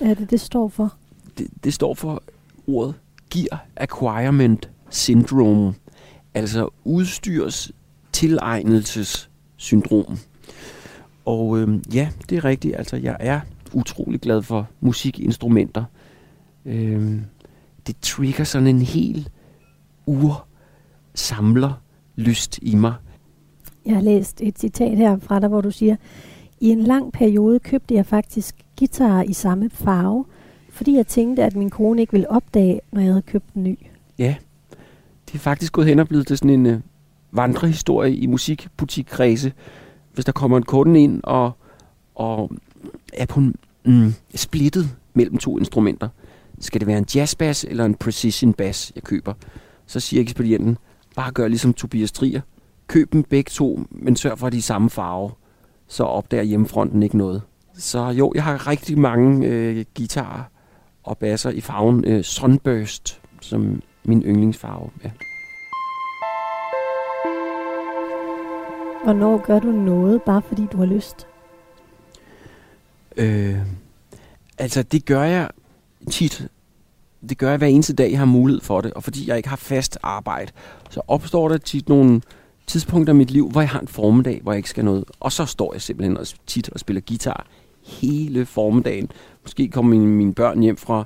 [0.00, 0.94] Er det, det står for?
[1.38, 2.22] det, det står for
[2.66, 2.94] ordet
[3.30, 5.74] Gear Acquirement Syndrome,
[6.34, 7.72] altså udstyrs
[8.12, 10.18] tilegnelsessyndrom.
[11.24, 12.76] Og øh, ja, det er rigtigt.
[12.76, 13.40] Altså, jeg er
[13.72, 15.84] utrolig glad for musikinstrumenter.
[16.64, 17.20] Øh,
[17.86, 19.28] det trigger sådan en hel
[20.06, 20.46] ur
[21.14, 21.82] samler
[22.16, 22.94] lyst i mig.
[23.86, 25.96] Jeg har læst et citat her fra dig, hvor du siger,
[26.60, 30.24] i en lang periode købte jeg faktisk guitarer i samme farve,
[30.70, 33.78] fordi jeg tænkte, at min kone ikke ville opdage, når jeg havde købt en ny.
[34.18, 34.34] Ja,
[35.34, 36.80] det er faktisk gået hen og blevet til sådan en øh,
[37.32, 39.52] vandrehistorie i musikbutikkredse.
[40.12, 41.52] Hvis der kommer en kunde ind og,
[42.14, 42.52] og
[43.12, 46.08] er på en, mm, splittet mellem to instrumenter.
[46.60, 49.34] Skal det være en jazzbass eller en precision bass, jeg køber?
[49.86, 50.78] Så siger ekspedienten,
[51.16, 52.40] bare gør ligesom Tobias Trier.
[52.86, 55.30] Køb dem begge to, men sørg for, at de er samme farve.
[55.88, 57.42] Så opdager hjemmefronten ikke noget.
[57.78, 60.42] Så jo, jeg har rigtig mange øh, guitarer
[61.02, 64.90] og basser i farven øh, Sunburst, som min yndlingsfarve.
[65.04, 65.10] Ja.
[69.04, 71.26] Hvornår gør du noget, bare fordi du har lyst?
[73.16, 73.56] Øh,
[74.58, 75.50] altså, det gør jeg
[76.10, 76.48] tit.
[77.28, 78.92] Det gør jeg hver eneste dag, jeg har mulighed for det.
[78.92, 80.52] Og fordi jeg ikke har fast arbejde,
[80.90, 82.22] så opstår der tit nogle
[82.66, 85.04] tidspunkter i mit liv, hvor jeg har en formiddag, hvor jeg ikke skal noget.
[85.20, 87.46] Og så står jeg simpelthen og tit og spiller guitar
[87.82, 89.10] hele formiddagen.
[89.42, 91.04] Måske kommer mine, mine børn hjem fra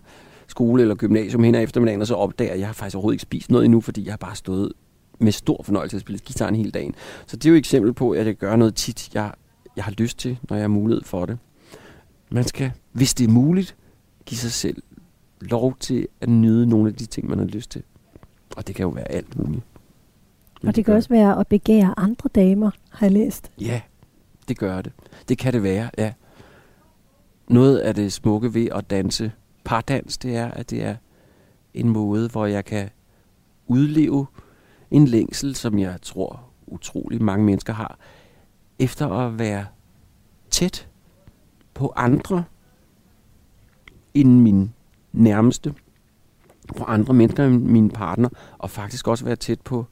[0.49, 3.23] skole eller gymnasium hen ad eftermiddagen, og så opdager at jeg har faktisk overhovedet ikke
[3.23, 4.73] spist noget endnu, fordi jeg har bare stået
[5.19, 6.95] med stor fornøjelse at spille guitar hele dagen.
[7.27, 9.33] Så det er jo et eksempel på, at jeg gør noget tit, jeg,
[9.77, 11.39] jeg har lyst til, når jeg har mulighed for det.
[12.31, 13.77] Man skal, hvis det er muligt,
[14.27, 14.83] give sig selv
[15.41, 17.83] lov til at nyde nogle af de ting, man har lyst til.
[18.57, 19.63] Og det kan jo være alt muligt.
[20.63, 23.51] Men Og det kan gør- også være at begære andre damer, har jeg læst.
[23.61, 23.81] Ja,
[24.49, 24.93] det gør det.
[25.29, 26.13] Det kan det være, ja.
[27.49, 29.33] Noget af det smukke ved at danse
[29.69, 30.97] pardans, det er, at det er
[31.75, 32.91] en måde, hvor jeg kan
[33.67, 34.27] udleve
[34.91, 37.99] en længsel, som jeg tror utrolig mange mennesker har,
[38.79, 39.67] efter at være
[40.51, 40.89] tæt
[41.75, 42.45] på andre
[44.15, 44.75] end min
[45.13, 45.75] nærmeste,
[46.77, 48.29] på andre mennesker end min partner,
[48.59, 49.87] og faktisk også være tæt på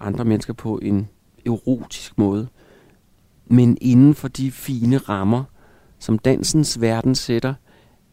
[0.00, 1.08] andre mennesker på en
[1.46, 2.48] erotisk måde.
[3.46, 5.44] Men inden for de fine rammer,
[5.98, 7.54] som dansens verden sætter,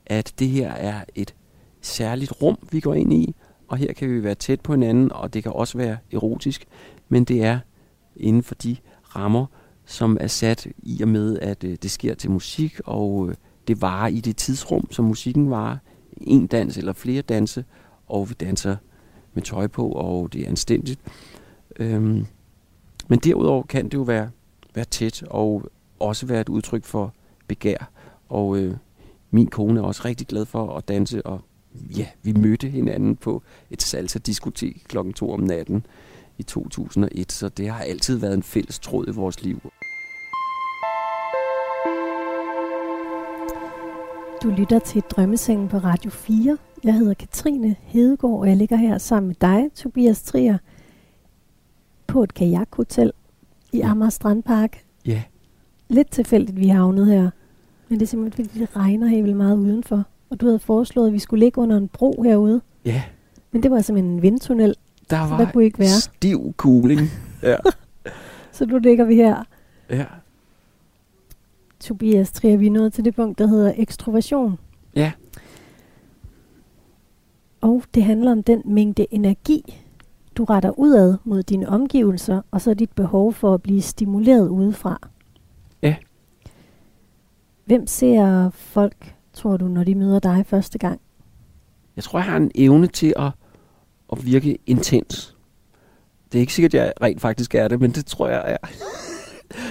[0.09, 1.35] at det her er et
[1.81, 3.35] særligt rum, vi går ind i,
[3.67, 6.65] og her kan vi være tæt på hinanden, og det kan også være erotisk,
[7.09, 7.59] men det er
[8.15, 8.75] inden for de
[9.15, 9.45] rammer,
[9.85, 13.35] som er sat i og med, at øh, det sker til musik, og øh,
[13.67, 15.77] det varer i det tidsrum, som musikken varer.
[16.21, 17.65] En dans eller flere danse,
[18.07, 18.75] og vi danser
[19.33, 20.99] med tøj på, og det er anstændigt.
[21.75, 22.25] Øhm,
[23.07, 24.29] men derudover kan det jo være,
[24.75, 27.13] være tæt, og også være et udtryk for
[27.47, 27.89] begær.
[28.29, 28.75] Og øh,
[29.31, 31.41] min kone er også rigtig glad for at danse, og
[31.97, 35.85] ja, vi mødte hinanden på et salsa-diskotek klokken 2 om natten
[36.37, 39.61] i 2001, så det har altid været en fælles tråd i vores liv.
[44.43, 46.57] Du lytter til Drømmesengen på Radio 4.
[46.83, 50.57] Jeg hedder Katrine Hedegaard, og jeg ligger her sammen med dig, Tobias Trier,
[52.07, 53.11] på et kajakhotel
[53.71, 53.81] i.
[53.81, 54.83] Amager Strandpark.
[55.05, 55.23] Ja,
[55.89, 57.29] Lidt tilfældigt, vi har havnet her.
[57.89, 60.03] Men det er simpelthen, fordi det regner helt vildt meget udenfor.
[60.29, 62.61] Og du havde foreslået, at vi skulle ligge under en bro herude.
[62.85, 63.03] ja,
[63.51, 64.75] Men det var simpelthen en vindtunnel,
[65.09, 65.87] der var der kunne ikke være.
[66.01, 67.01] stiv cooling.
[67.43, 67.55] Ja,
[68.51, 69.43] Så nu ligger vi her.
[69.89, 70.05] ja,
[71.79, 74.59] Tobias Trier, vi er nået til det punkt, der hedder ekstroversion.
[74.95, 75.11] ja,
[77.61, 79.81] Og det handler om den mængde energi,
[80.37, 85.09] du retter udad mod dine omgivelser, og så dit behov for at blive stimuleret udefra.
[87.67, 91.01] Hvem ser folk, tror du, når de møder dig første gang?
[91.95, 93.31] Jeg tror, jeg har en evne til at,
[94.11, 95.35] at virke intens.
[96.31, 98.67] Det er ikke sikkert, at jeg rent faktisk er det, men det tror jeg er.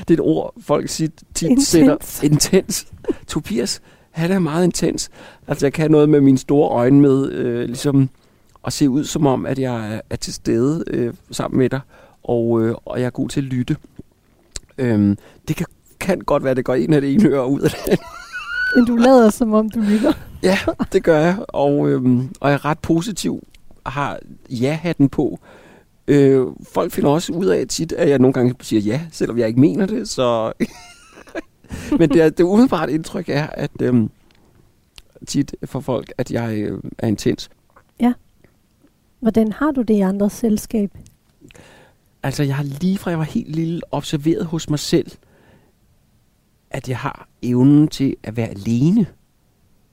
[0.08, 1.66] Det er et ord, folk tit, tit Intens.
[1.66, 2.24] sætter.
[2.24, 2.86] Intens.
[3.26, 5.10] Tobias, han er meget intens.
[5.48, 8.10] Altså, jeg kan noget med mine store øjne med, øh, ligesom
[8.66, 11.80] at se ud som om, at jeg er, er til stede øh, sammen med dig,
[12.22, 13.76] og, øh, og jeg er god til at lytte.
[14.78, 15.66] Øhm, det kan,
[16.00, 18.00] kan godt være, at det går ind af det ene øre ud af det.
[18.76, 20.12] Men du lader som om, du lytter.
[20.42, 20.58] Ja,
[20.92, 23.46] det gør jeg, og, øhm, og jeg er ret positiv,
[23.86, 24.18] har
[24.50, 25.38] ja-hatten på.
[26.08, 29.48] Øh, folk finder også ud af tit, at jeg nogle gange siger ja, selvom jeg
[29.48, 30.52] ikke mener det, så...
[31.98, 34.10] Men det, er, det umiddelbart indtryk er, at øhm,
[35.26, 37.50] tit for folk, at jeg øh, er intens.
[39.20, 40.90] Hvordan har du det i andres selskab?
[42.22, 45.10] Altså, jeg har lige fra jeg var helt lille observeret hos mig selv,
[46.76, 49.06] at jeg har evnen til at være alene.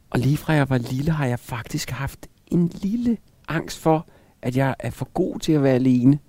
[0.10, 3.18] Og lige fra jeg var lille, har jeg faktisk haft en lille
[3.48, 4.08] angst for,
[4.42, 6.20] at jeg er for god til at være alene.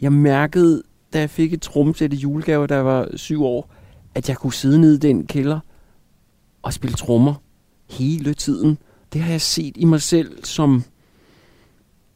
[0.00, 0.82] Jeg mærkede,
[1.12, 3.70] da jeg fik et trommesæt i julegave, da jeg var syv år,
[4.14, 5.60] at jeg kunne sidde nede i den kælder
[6.62, 7.34] og spille trommer
[7.90, 8.78] hele tiden.
[9.12, 10.84] Det har jeg set i mig selv som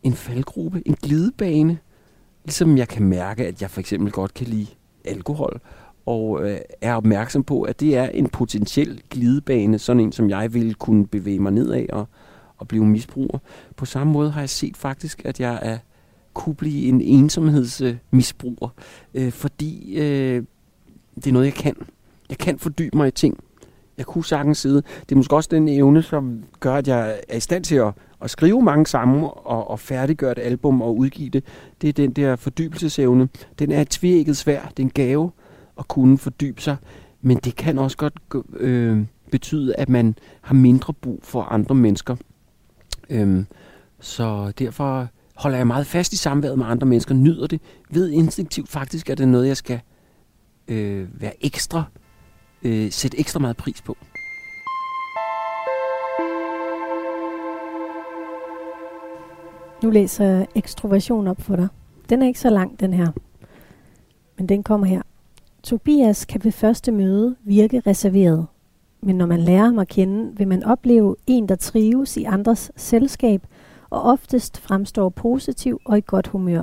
[0.03, 1.79] en faldgruppe, en glidebane.
[2.45, 4.67] Ligesom jeg kan mærke, at jeg for eksempel godt kan lide
[5.05, 5.61] alkohol,
[6.09, 10.55] og øh, er opmærksom på, at det er en potentiel glidebane, sådan en, som jeg
[10.55, 12.09] ville kunne bevæge mig ned af og,
[12.59, 13.39] og blive misbruger.
[13.77, 15.79] På samme måde har jeg set faktisk, at jeg er
[16.35, 18.69] kunne blive en ensomhedsmisbruger,
[19.15, 20.45] øh, fordi øh,
[21.15, 21.77] det er noget, jeg kan.
[22.29, 23.39] Jeg kan fordybe mig i ting.
[23.99, 24.83] Jeg kunne sagtens sidde.
[25.01, 27.93] Det er måske også den evne, som gør, at jeg er i stand til at,
[28.23, 31.45] at skrive mange sammen og, og færdiggøre et album og udgive det.
[31.83, 33.29] Det er den der fordybelsesevne.
[33.59, 34.61] Den er et tvirket svær.
[34.69, 35.31] Det er en gave
[35.79, 36.77] at kunne fordybe sig.
[37.21, 38.15] Men det kan også godt
[38.57, 42.17] øh, betyde, at man har mindre brug for andre mennesker.
[43.11, 43.47] Øhm,
[44.01, 47.61] så derfor holder jeg meget fast i samværet med andre mennesker, nyder det,
[47.91, 49.81] ved instinktivt faktisk, at det er noget, jeg skal
[50.69, 51.85] øh, være ekstra,
[52.63, 53.97] øh, sætte ekstra meget pris på.
[59.83, 61.69] Nu læser jeg ekstroversion op for dig.
[62.11, 63.13] Den er ikke så lang, den her.
[64.39, 65.03] Men den kommer her.
[65.63, 68.47] Tobias kan ved første møde virke reserveret.
[69.01, 72.73] Men når man lærer ham at kende, vil man opleve en, der trives i andres
[72.77, 73.47] selskab,
[73.91, 76.63] og oftest fremstår positiv og i godt humør.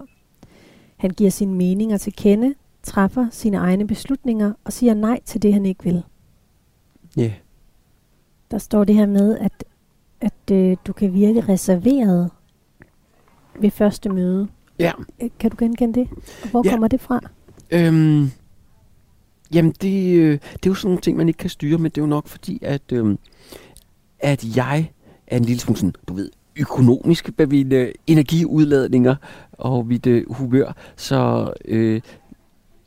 [0.98, 2.54] Han giver sine meninger til kende,
[2.84, 6.04] træffer sine egne beslutninger og siger nej til det, han ikke vil.
[7.18, 7.32] Ja, yeah.
[8.52, 9.64] Der står det her med, at,
[10.22, 12.30] at øh, du kan virke reserveret
[13.60, 14.48] ved første møde.
[14.80, 14.92] ja.
[15.22, 16.10] Øh, Kan du genkende det?
[16.44, 16.70] Og hvor Ja.
[16.72, 17.20] kommer det fra?
[17.72, 18.32] Øhm,
[19.54, 21.98] jamen, det, øh, det er jo sådan nogle ting, man ikke kan styre, men det
[21.98, 23.16] er jo nok fordi, at, øh,
[24.20, 24.92] at jeg
[25.28, 29.16] er en lille smule sådan, du ved, økonomisk med mine øh, energiudladninger
[29.52, 30.76] og mit øh, humør.
[30.96, 32.02] Så, øh,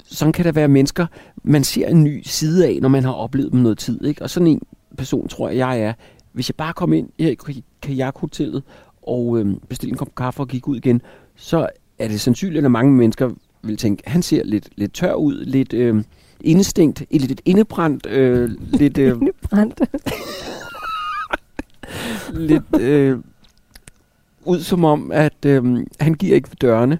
[0.04, 1.06] sådan kan der være mennesker,
[1.42, 4.04] man ser en ny side af, når man har oplevet dem noget tid.
[4.04, 4.22] Ikke?
[4.22, 4.62] Og sådan en
[4.96, 5.92] person tror jeg, jeg er.
[6.32, 8.62] Hvis jeg bare kom ind her i kajakhotellet
[9.02, 11.02] og øh, bestilte en kop kaffe og gik ud igen,
[11.36, 11.68] så
[11.98, 13.30] er det sandsynligt, at mange mennesker
[13.62, 16.02] vil tænke, han ser lidt, lidt tør ud, lidt øh,
[16.40, 18.98] indstinkt, lidt, lidt indebrændt, øh, lidt...
[18.98, 19.80] Øh, Indebrændt.
[22.32, 23.18] lidt øh,
[24.44, 26.98] ud som om, at øh, han giver ikke ved dørene.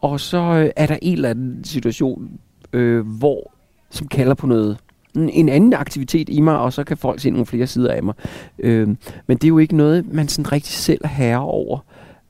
[0.00, 2.30] Og så øh, er der en eller anden situation,
[2.72, 3.52] øh, hvor
[3.90, 4.78] som kalder på noget
[5.16, 8.02] en en anden aktivitet i mig, og så kan folk se nogle flere sider af
[8.02, 8.14] mig.
[8.58, 8.88] Øh,
[9.26, 11.78] men det er jo ikke noget, man sådan rigtig selv er herre over.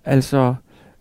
[0.04, 0.54] Altså,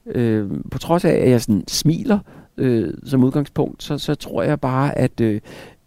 [0.06, 2.20] øh, på trods af, at jeg sådan smiler
[2.58, 5.42] øh, som udgangspunkt, så, så tror jeg bare, at øh,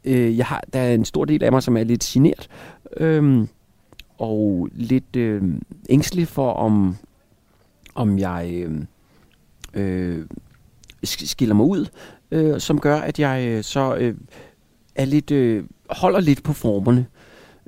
[0.04, 2.48] øh, jeg har, der er en stor del af mig, som er lidt genert.
[2.96, 3.46] Øh,
[4.18, 5.42] og lidt øh,
[5.88, 6.96] ængstelig for, om,
[7.94, 8.80] om jeg øh,
[9.74, 10.26] øh,
[11.02, 11.86] skiller mig ud,
[12.30, 14.14] øh, som gør, at jeg øh, så øh,
[14.94, 17.06] er lidt, øh, holder lidt på formerne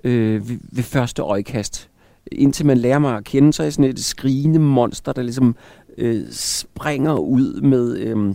[0.05, 1.91] øh, ved, ved første øjekast.
[2.33, 5.57] Indtil man lærer mig at kende, så er jeg sådan et skrigende monster, der ligesom
[5.99, 8.35] øh, springer ud med, øh,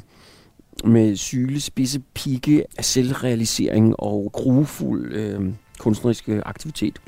[0.85, 7.01] med sylespidse pigge af selvrealisering og grufuld øh, kunstnerisk aktivitet.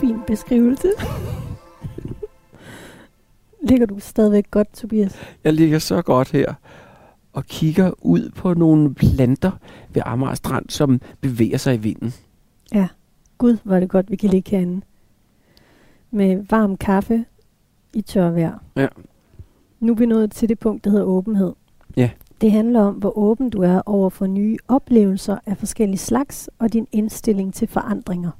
[0.00, 0.88] Fin beskrivelse.
[3.68, 5.16] Ligger du stadigvæk godt, Tobias?
[5.44, 6.54] Jeg ligger så godt her
[7.32, 9.50] og kigger ud på nogle planter
[9.92, 12.14] ved Amager Strand, som bevæger sig i vinden.
[12.74, 12.88] Ja.
[13.38, 14.80] Gud, hvor er det godt, vi kan ligge herinde.
[16.10, 17.24] Med varm kaffe
[17.98, 18.58] i tør vejr.
[18.76, 18.86] Ja.
[19.80, 21.52] Nu er vi nået til det punkt, der hedder åbenhed.
[21.96, 22.10] Ja.
[22.40, 26.72] Det handler om, hvor åben du er over for nye oplevelser af forskellige slags, og
[26.72, 28.30] din indstilling til forandringer.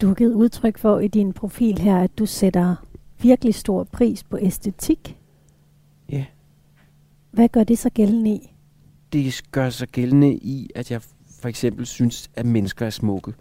[0.00, 2.76] Du har givet udtryk for i din profil her, at du sætter
[3.22, 5.18] virkelig stor pris på æstetik.
[6.08, 6.24] Ja.
[7.30, 8.52] Hvad gør det så gældende i?
[9.12, 11.00] Det gør sig gældende i, at jeg
[11.40, 13.32] for eksempel synes, at mennesker er smukke.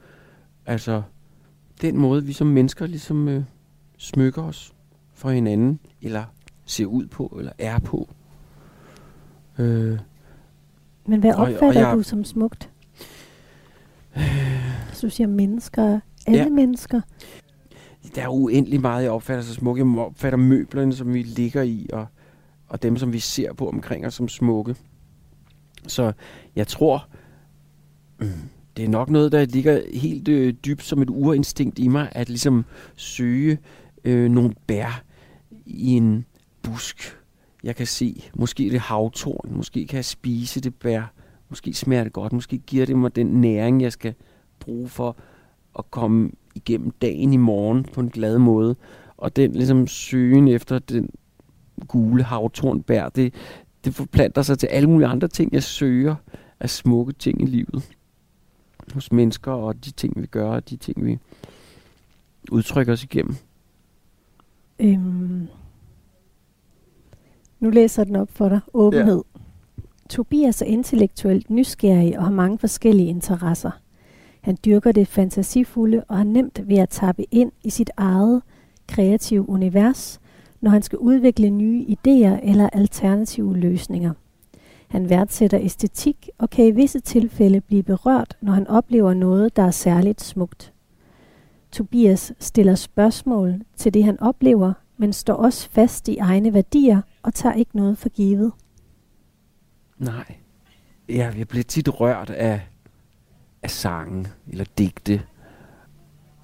[0.65, 1.01] Altså,
[1.81, 3.43] den måde, vi som mennesker ligesom øh,
[3.97, 4.73] smykker os
[5.13, 6.23] for hinanden, eller
[6.65, 8.09] ser ud på, eller er på.
[9.59, 9.99] Øh,
[11.07, 12.69] Men hvad Og- og opfatter jeg- du som smukt?
[14.93, 16.49] Så du siger mennesker, alle Ja.
[16.49, 17.01] mennesker.
[18.15, 19.79] der er uendelig meget, jeg opfatter som smukke.
[19.85, 22.05] Jeg opfatter møblerne, som vi ligger i, og,
[22.67, 24.75] og dem, som vi ser på omkring os som smukke.
[25.87, 26.11] Så
[26.55, 27.07] jeg tror,
[28.19, 28.27] mm,
[28.77, 32.29] det er nok noget, der ligger helt øh, dybt som et urinstinkt i mig, at
[32.29, 33.57] ligesom søge øh,
[34.05, 35.03] Øh, nogle bær
[35.65, 36.25] i en
[36.61, 37.17] busk.
[37.63, 41.13] Jeg kan se, måske det havtorn, måske kan jeg spise det bær,
[41.49, 44.13] måske smager det godt, måske giver det mig den næring, jeg skal
[44.59, 45.17] bruge for
[45.79, 48.75] at komme igennem dagen i morgen på en glad måde.
[49.17, 51.09] Og den ligesom søgen efter den
[51.87, 53.33] gule havtornbær, det,
[53.85, 56.15] det forplanter sig til alle mulige andre ting, jeg søger
[56.59, 57.95] af smukke ting i livet.
[58.93, 61.17] Hos mennesker og de ting, vi gør, og de ting, vi
[62.51, 63.35] udtrykker os igennem.
[64.79, 65.47] Øhm.
[67.59, 68.59] Nu læser den op for dig.
[68.73, 69.23] Åbenhed.
[69.35, 69.39] Ja.
[70.09, 73.71] Tobias er intellektuelt nysgerrig og har mange forskellige interesser.
[74.41, 78.41] Han dyrker det fantasifulde og har nemt ved at tappe ind i sit eget
[78.87, 80.19] kreative univers,
[80.61, 84.13] når han skal udvikle nye idéer eller alternative løsninger.
[84.87, 89.63] Han værdsætter æstetik og kan i visse tilfælde blive berørt, når han oplever noget, der
[89.63, 90.73] er særligt smukt.
[91.75, 97.33] Tobias stiller spørgsmål til det, han oplever, men står også fast i egne værdier og
[97.33, 98.51] tager ikke noget for givet.
[99.97, 100.35] Nej.
[101.09, 102.61] Ja, jeg bliver tit rørt af,
[103.63, 105.21] af sange eller digte.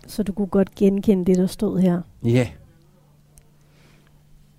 [0.08, 2.02] Så du kunne godt genkende det, der stod her.
[2.24, 2.48] Ja,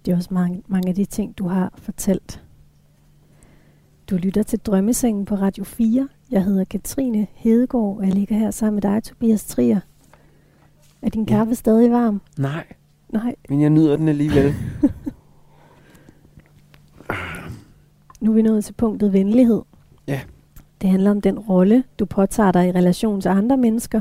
[0.07, 2.45] Det er også mange, mange af de ting, du har fortalt.
[4.11, 6.09] Du lytter til Drømmesengen på Radio 4.
[6.31, 9.81] Jeg hedder Katrine Hedegaard, og jeg ligger her sammen med dig, Tobias Trier.
[11.03, 11.37] Er din Ja.
[11.37, 12.21] kaffe stadig varm?
[12.39, 12.65] nej,
[13.13, 14.55] Nej, men jeg nyder den alligevel.
[18.21, 19.63] nu er vi nået til punktet venlighed.
[20.07, 20.21] Ja.
[20.81, 24.01] Det handler om den rolle, du påtager dig i relation til andre mennesker,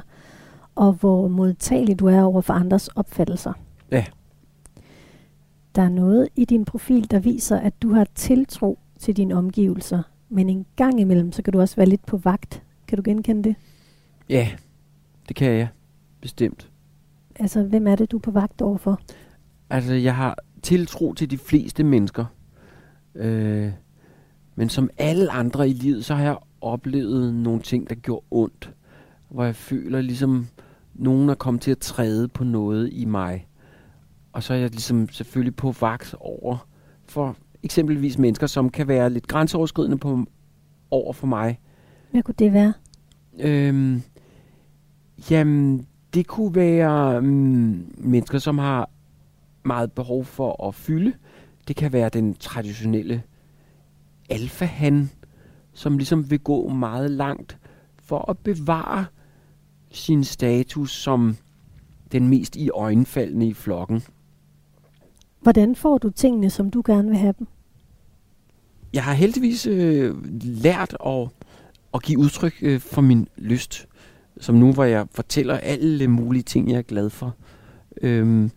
[0.76, 3.54] og hvor modtagelig du er over for andres opfattelser.
[3.92, 4.06] Ja.
[5.76, 10.04] Der er noget i din profil, der viser, at du har tiltro til dine omgivelser,
[10.30, 12.64] men en gang imellem, så kan du også være lidt på vagt.
[12.88, 13.56] Kan du genkende det?
[14.30, 14.48] Ja,
[15.28, 15.68] det kan jeg.
[16.22, 16.71] Bestemt.
[17.42, 19.00] Altså, hvem er det, du er på vagt overfor?
[19.70, 22.26] Altså, jeg har tiltro til de fleste mennesker.
[23.16, 23.72] Øh,
[24.56, 28.74] men som alle andre i livet, så har jeg oplevet nogle ting, der gjorde ondt.
[29.30, 30.48] Hvor jeg føler ligesom,
[30.94, 33.48] nogen er kommet til at træde på noget i mig.
[34.34, 36.68] Og så er jeg ligesom selvfølgelig på vagt over
[37.06, 40.26] for eksempelvis mennesker, som kan være lidt grænseoverskridende på,
[40.92, 41.60] over for mig.
[42.12, 42.74] Hvad kunne det være?
[43.40, 44.02] Øhm,
[45.30, 48.90] jamen, det kunne være mm, mennesker, som har
[49.64, 51.14] meget behov for at fylde.
[51.68, 53.24] Det kan være den traditionelle
[54.30, 55.10] alfahan,
[55.74, 57.58] som ligesom vil gå meget langt
[58.04, 59.06] for at bevare
[59.92, 61.38] sin status som
[62.12, 64.04] den mest i øjenfaldende i flokken.
[65.42, 67.48] Hvordan får du tingene, som du gerne vil have dem?
[68.94, 71.30] Jeg har heldigvis øh, lært at,
[71.94, 73.88] at give udtryk øh, for min lyst,
[74.42, 77.36] som nu, hvor jeg fortæller alle mulige ting, jeg er glad for.
[78.02, 78.52] Øhm,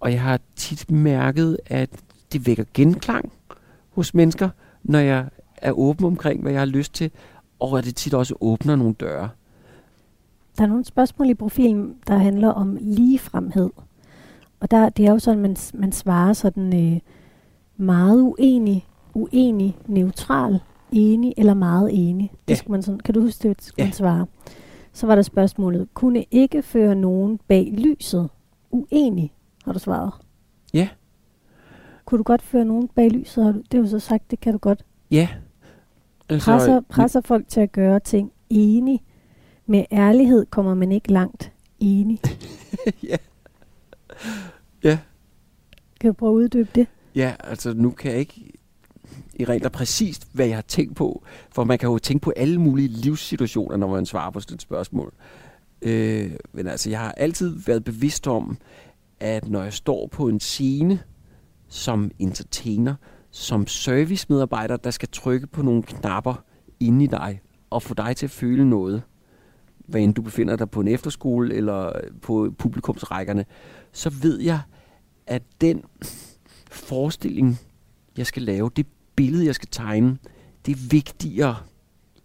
[0.00, 1.90] og jeg har tit mærket, at
[2.32, 3.32] det vækker genklang
[3.90, 4.48] hos mennesker,
[4.82, 5.26] når jeg
[5.56, 7.10] er åben omkring, hvad jeg har lyst til,
[7.60, 9.28] og at det tit også åbner nogle døre.
[10.58, 13.70] Der er nogle spørgsmål i profilen, der handler om ligefremhed.
[14.60, 17.00] Og der, det er jo sådan, man, man svarer sådan øh,
[17.76, 20.58] meget uenig, uenig, neutral,
[20.92, 22.30] enig eller meget enig.
[22.48, 22.54] Det Ja.
[22.58, 23.86] skulle man sådan, kan du huske det, skulle Ja.
[23.86, 24.26] man svare.
[24.94, 28.28] Så var der spørgsmålet, kunne ikke føre nogen bag lyset?
[28.70, 29.32] Uenig,
[29.64, 30.12] har du svaret.
[30.74, 30.88] Ja.
[32.04, 33.44] Kunne du godt føre nogen bag lyset?
[33.44, 34.84] Har du, det har du så sagt, det kan du godt.
[35.10, 35.28] Ja.
[36.28, 39.02] Altså, Presser, presser folk til at gøre ting enig.
[39.66, 41.52] Med ærlighed kommer man ikke langt.
[41.80, 42.20] Enig.
[43.10, 43.16] ja.
[44.84, 44.98] Ja.
[46.00, 46.86] Kan du prøve at uddybe det?
[47.14, 48.52] Ja, altså nu kan jeg ikke
[49.36, 51.24] i regler præcist, hvad jeg har tænkt på.
[51.50, 54.62] For man kan jo tænke på alle mulige livssituationer, når man svarer på sådan et
[54.62, 55.12] spørgsmål.
[55.82, 58.58] Øh, men altså, jeg har altid været bevidst om,
[59.20, 61.00] at når jeg står på en scene
[61.68, 62.94] som entertainer,
[63.30, 66.44] som servicemedarbejder, der skal trykke på nogle knapper
[66.80, 69.02] inde i dig, og få dig til at føle noget,
[69.86, 73.44] hvad end du befinder dig på en efterskole eller på publikumsrækkerne,
[73.92, 74.60] så ved jeg,
[75.26, 75.82] at den
[76.70, 77.58] forestilling,
[78.16, 78.86] jeg skal lave, det
[79.16, 80.18] billede, jeg skal tegne,
[80.66, 81.56] det er vigtigere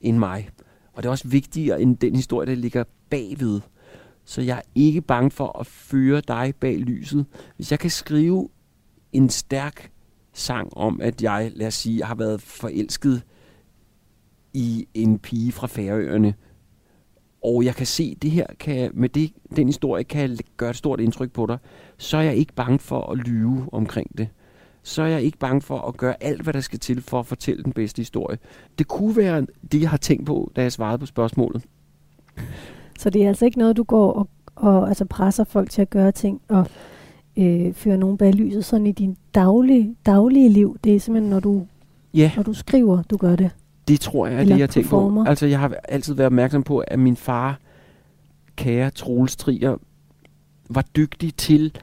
[0.02, 0.50] end mig.
[0.94, 3.62] Og det er også vigtigere end den historie, der ligger bagved.
[4.26, 7.26] Så jeg er ikke bange for at føre dig bag lyset.
[7.56, 8.50] Hvis jeg kan skrive
[9.14, 9.92] en stærk
[10.34, 13.24] sang om, at jeg, lad os sige, har været forelsket
[14.54, 16.34] i en pige fra Færøerne,
[17.44, 21.00] og jeg kan se, det her kan, med det, den historie kan gøre et stort
[21.00, 21.58] indtryk på dig,
[21.98, 24.28] så er jeg ikke bange for at lyve omkring det.
[24.84, 27.26] Så er jeg ikke bange for at gøre alt, hvad der skal til for at
[27.26, 28.38] fortælle den bedste historie.
[28.80, 31.64] Det kunne være det, jeg har tænkt på, da jeg svarede på spørgsmålet.
[33.00, 35.90] Så det er altså ikke noget, du går og, og altså presser folk til at
[35.90, 36.68] gøre ting og
[37.38, 40.78] øh, føre nogen bag lyset sådan i din daglige, daglige liv.
[40.84, 41.66] Det er simpelthen, når du,
[42.14, 43.52] Ja, når du skriver, du gør det.
[43.88, 45.24] det tror jeg er Eller det, jeg har tænkt på.
[45.28, 47.60] Altså, jeg har altid været opmærksom på, at min far,
[48.56, 49.78] kære Troels Trier,
[50.70, 51.78] var dygtig til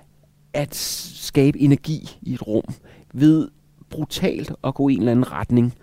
[0.56, 2.64] at skabe energi i et rum
[3.12, 3.48] ved
[3.90, 5.74] brutalt at gå i en eller anden retning.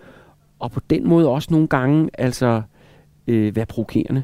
[0.59, 2.61] Og på den måde også nogle gange altså
[3.27, 4.23] øh, være provokerende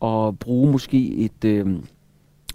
[0.00, 1.66] og bruge måske et, øh,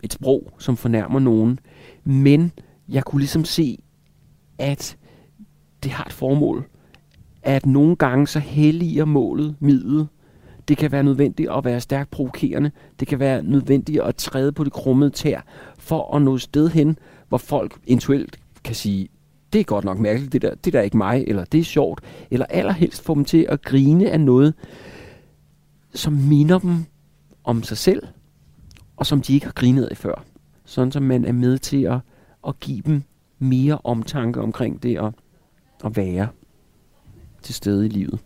[0.03, 1.59] et sprog, som fornærmer nogen.
[2.03, 2.51] Men
[2.89, 3.83] jeg kunne ligesom se,
[4.57, 4.97] at
[5.83, 6.69] det har et formål.
[7.43, 10.07] At nogle gange så helliger målet midlet.
[10.67, 12.71] Det kan være nødvendigt at være stærkt provokerende.
[12.99, 15.41] Det kan være nødvendigt at træde på det krummede tær
[15.77, 16.97] for at nå sted hen,
[17.33, 19.09] hvor folk intuelt kan sige,
[19.53, 21.63] det er godt nok mærkeligt, det der, det der er ikke mig, eller det er
[21.63, 24.53] sjovt, eller allerhelst få dem til at grine af noget,
[25.93, 26.85] som minder dem
[27.43, 28.07] om sig selv,
[28.97, 30.23] og som de ikke har grinet af før.
[30.65, 31.99] Sådan som man er med til at,
[32.47, 33.03] at give dem
[33.39, 35.13] mere omtanke omkring det at,
[35.85, 36.27] at være
[37.41, 38.19] til stede i livet.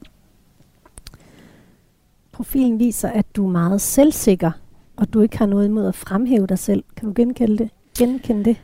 [2.32, 4.52] Profilen viser, at du er meget selvsikker,
[4.96, 6.84] og du ikke har noget imod at fremhæve dig selv.
[6.96, 7.70] Kan du genkende det?
[7.98, 8.58] Genkende det?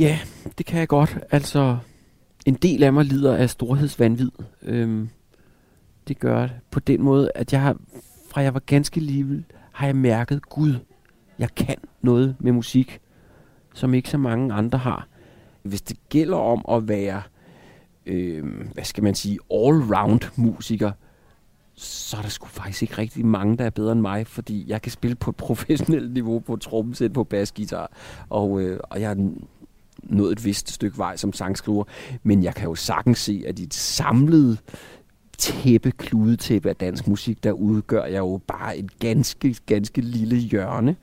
[0.00, 0.18] Ja,
[0.58, 1.18] det kan jeg godt.
[1.30, 1.78] Altså,
[2.46, 4.30] en del af mig lider af storhedsvanvid.
[4.62, 5.08] Øhm,
[6.08, 7.76] det gør det på den måde, at jeg har,
[8.30, 10.74] fra jeg var ganske lille, har jeg mærket, Gud,
[11.38, 13.00] jeg kan noget med musik,
[13.74, 15.08] som ikke så mange andre har.
[15.62, 17.22] Hvis det gælder om at være,
[18.06, 20.92] øh, hvad skal man sige, all-round musiker,
[21.74, 24.82] så er der sgu faktisk ikke rigtig mange, der er bedre end mig, fordi jeg
[24.82, 27.92] kan spille på et professionelt niveau på trommesæt, på basgitar,
[28.28, 29.30] og, øh, og jeg er
[30.10, 31.84] nået et vist stykke vej som sangskriver,
[32.22, 34.58] men jeg kan jo sagtens se, at i et samlet
[35.38, 40.96] tæppe, kludetæppe af dansk musik, der udgør jeg jo bare et ganske, ganske lille hjørne.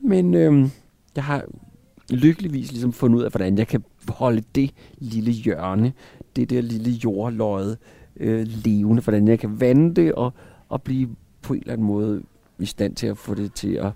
[0.00, 0.70] Men øhm,
[1.16, 1.44] jeg har
[2.10, 5.92] lykkeligvis ligesom fundet ud af, hvordan jeg kan holde det lille hjørne,
[6.36, 7.78] det der lille jordløjet
[8.16, 10.32] øh, levende, hvordan jeg kan vande det og,
[10.68, 11.08] og blive
[11.42, 12.22] på en eller anden måde
[12.58, 13.92] i stand til at få det til at,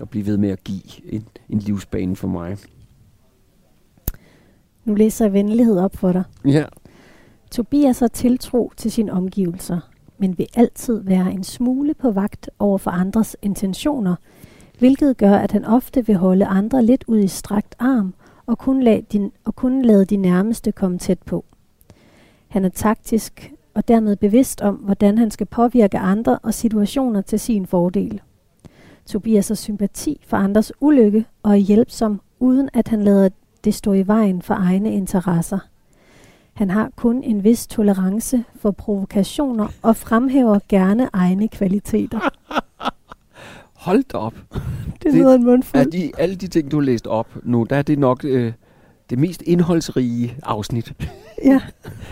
[0.00, 2.58] at blive ved med at give en, en livsbane for mig.
[4.84, 6.22] Nu læser jeg venlighed op for dig.
[6.44, 6.64] Ja.
[7.50, 9.80] Tobias har tiltro til sine omgivelser,
[10.18, 14.14] men vil altid være en smule på vagt over for andres intentioner,
[14.78, 18.14] hvilket gør, at han ofte vil holde andre lidt ud i strakt arm
[18.46, 21.44] og kun, lade de, og kun lade de nærmeste komme tæt på.
[22.48, 27.40] Han er taktisk og dermed bevidst om, hvordan han skal påvirke andre og situationer til
[27.40, 28.20] sin fordel.
[29.06, 33.28] Tobias har sympati for andres ulykke og er hjælpsom, uden at han lader
[33.64, 35.58] det stå i vejen for egne interesser.
[36.52, 42.20] Han har kun en vis tolerance for provokationer og fremhæver gerne egne kvaliteter.
[43.86, 44.34] Hold da op.
[45.02, 45.80] Det lyder en mundfuld.
[45.80, 48.52] Af de, alle de ting, du har læst op nu, der er det nok øh,
[49.10, 50.92] det mest indholdsrige afsnit.
[51.44, 51.60] Ja.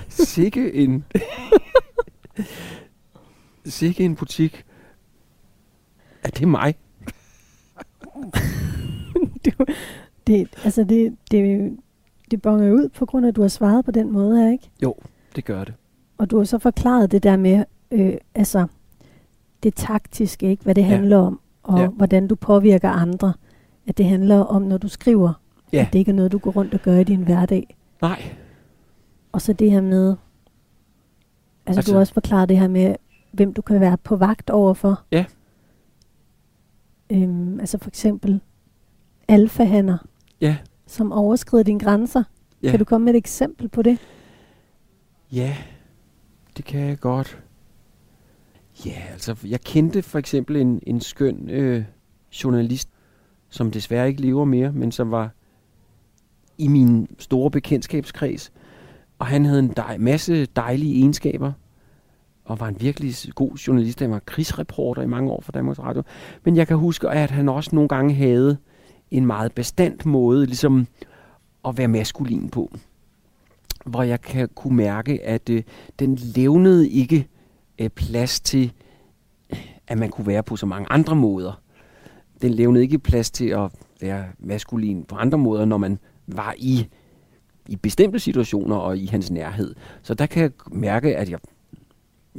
[0.08, 1.04] Sikke en...
[3.66, 4.64] Sikke en butik.
[6.22, 6.74] Er det mig?
[9.44, 9.54] det,
[10.28, 11.76] det, altså det, det,
[12.30, 14.70] det bonger ud på grund af, at du har svaret på den måde ikke?
[14.82, 14.94] Jo,
[15.36, 15.74] det gør det.
[16.18, 18.66] Og du har så forklaret det der med, øh, altså
[19.62, 20.62] det taktiske, ikke?
[20.64, 20.86] Hvad det Ja.
[20.86, 21.86] handler om, og Ja.
[21.88, 23.32] hvordan du påvirker andre.
[23.86, 25.32] At det handler om, når du skriver,
[25.72, 25.80] Ja.
[25.86, 27.76] at det ikke er noget, du går rundt og gør i din hverdag.
[28.02, 28.22] Nej.
[29.32, 30.18] Og så det her med, altså,
[31.66, 32.94] altså Altså- du har også forklaret det her med,
[33.32, 35.02] hvem du kan være på vagt overfor.
[35.12, 35.24] Ja.
[37.10, 38.40] Øhm, altså for eksempel
[39.28, 39.98] alfahander,
[40.40, 40.56] Ja.
[40.86, 42.22] som overskrider dine grænser.
[42.62, 42.70] Ja.
[42.70, 43.98] Kan du komme med et eksempel på det?
[45.32, 45.56] Ja,
[46.56, 47.38] det kan jeg godt.
[48.86, 51.84] Ja, altså, jeg kendte for eksempel en, en skøn øh,
[52.44, 52.88] journalist,
[53.48, 55.30] som desværre ikke lever mere, men som var
[56.58, 58.52] i min store bekendtskabskreds.
[59.18, 61.52] Og han havde en dej, masse dejlige egenskaber,
[62.44, 64.00] og var en virkelig god journalist.
[64.00, 66.02] Han var krigsreporter i mange år for Danmarks Radio.
[66.44, 68.56] Men jeg kan huske, at han også nogle gange havde
[69.10, 70.86] en meget bestandt måde ligesom
[71.64, 72.70] at være maskulin på
[73.88, 75.62] hvor jeg kan kunne mærke, at øh,
[75.98, 77.28] den levnede ikke
[77.78, 78.72] øh, plads til,
[79.86, 81.60] at man kunne være på så mange andre måder.
[82.42, 86.86] Den levnede ikke plads til at være maskulin på andre måder, når man var i,
[87.68, 89.74] i bestemte situationer og i hans nærhed.
[90.02, 91.38] Så der kan jeg mærke, at jeg,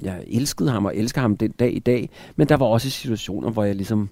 [0.02, 3.50] jeg elskede ham og elsker ham den dag i dag, men der var også situationer,
[3.50, 4.10] hvor jeg ligesom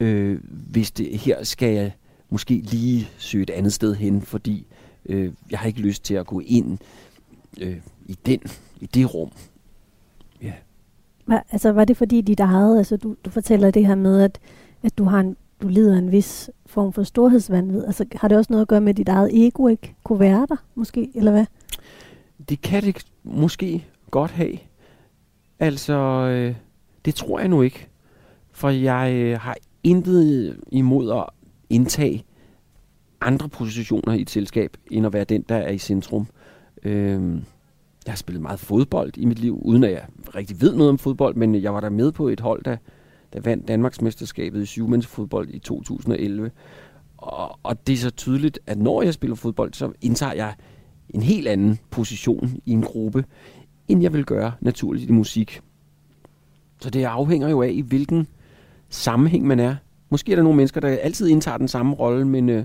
[0.00, 0.40] øh,
[0.74, 1.92] vidste, her skal jeg
[2.30, 4.66] måske lige søge et andet sted hen, fordi
[5.06, 6.78] øh, jeg har ikke lyst til at gå ind
[7.60, 7.76] øh,
[8.06, 8.40] i den,
[8.80, 9.30] i det rum.
[10.42, 10.52] Ja.
[11.26, 14.38] Var, altså var det fordi dit eget, altså du, du fortæller det her med, at,
[14.82, 17.84] at du har en, du lider en vis form for storhedsvandvid.
[17.84, 20.46] Altså har det også noget at gøre med, at dit eget ego ikke kunne være
[20.48, 21.46] der, måske, eller hvad?
[22.48, 24.58] Det kan det måske godt have.
[25.58, 26.54] Altså, øh,
[27.04, 27.88] det tror jeg nu ikke.
[28.52, 31.24] For jeg øh, har intet imod at
[31.70, 32.24] indtage
[33.20, 36.26] andre positioner i et selskab, end at være den, der er i centrum.
[36.82, 37.34] Øhm,
[38.06, 40.98] jeg har spillet meget fodbold i mit liv, uden at jeg rigtig ved noget om
[40.98, 42.76] fodbold, men jeg var der med på et hold, der,
[43.32, 46.50] der vandt Danmarks mesterskabet i syvmandsfodbold i 2011.
[47.16, 50.54] Og, og det er så tydeligt, at når jeg spiller fodbold, så indtager jeg
[51.10, 53.24] en helt anden position i en gruppe,
[53.88, 55.60] end jeg vil gøre naturligt i musik.
[56.80, 58.26] Så det afhænger jo af, i hvilken
[58.88, 59.76] sammenhæng man er.
[60.10, 62.64] Måske er der nogle mennesker, der altid indtager den samme rolle, men øh,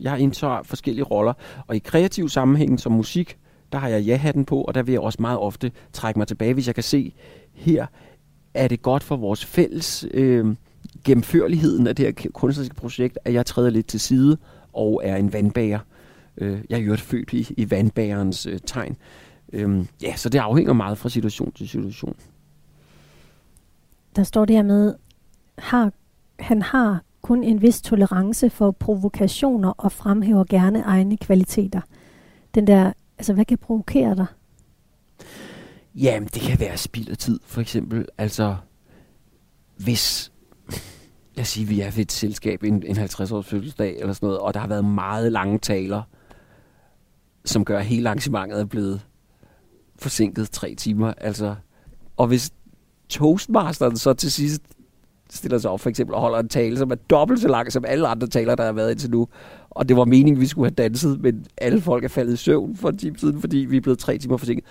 [0.00, 1.32] jeg indtager forskellige roller.
[1.66, 3.38] Og i kreativ sammenhæng som musik,
[3.72, 6.54] der har jeg ja-hatten på, og der vil jeg også meget ofte trække mig tilbage,
[6.54, 7.14] hvis jeg kan se,
[7.54, 7.86] her
[8.54, 10.56] er det godt for vores fælles øh,
[11.04, 14.38] gennemførligheden af det her kunstneriske projekt, at jeg træder lidt til side
[14.72, 15.78] og er en vandbager.
[16.36, 18.96] Øh, jeg er jo født i, i vandbærens øh, tegn.
[19.52, 22.16] Øh, ja, så det afhænger meget fra situation til situation.
[24.16, 24.94] Der står det her med,
[25.58, 25.92] har,
[26.38, 31.80] han har kun en vis tolerance for provokationer og fremhæver gerne egne kvaliteter.
[32.54, 34.26] Den der, altså hvad kan provokere dig?
[35.94, 38.06] Jamen, det kan være spild af tid, for eksempel.
[38.18, 38.56] Altså,
[39.76, 40.32] hvis,
[41.34, 44.40] lad os sige, vi er ved et selskab, en, en 50-års fødselsdag eller sådan noget,
[44.40, 46.02] og der har været meget lange taler,
[47.44, 49.00] som gør, at hele arrangementet er blevet
[49.96, 51.12] forsinket tre timer.
[51.16, 51.54] Altså,
[52.16, 52.50] og hvis
[53.08, 54.62] toastmasteren så til sidst
[55.32, 57.84] stiller sig op for eksempel og holder en tale, som er dobbelt så lang som
[57.84, 59.28] alle andre taler, der har været indtil nu.
[59.70, 62.76] Og det var meningen, vi skulle have danset, men alle folk er faldet i søvn
[62.76, 64.64] for en time siden, fordi vi er blevet tre timer forsinket.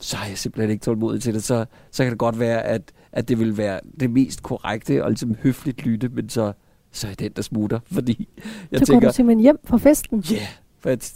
[0.00, 1.44] Så har jeg simpelthen ikke tålmodig til det.
[1.44, 5.10] Så, så kan det godt være, at, at det vil være det mest korrekte og
[5.10, 6.52] ligesom høfligt lytte, men så,
[6.92, 7.80] så er den, der smutter.
[7.92, 8.28] Fordi
[8.70, 10.24] jeg så tænker, går du simpelthen hjem fra festen.
[10.30, 10.46] Ja, yeah,
[10.80, 11.12] for at,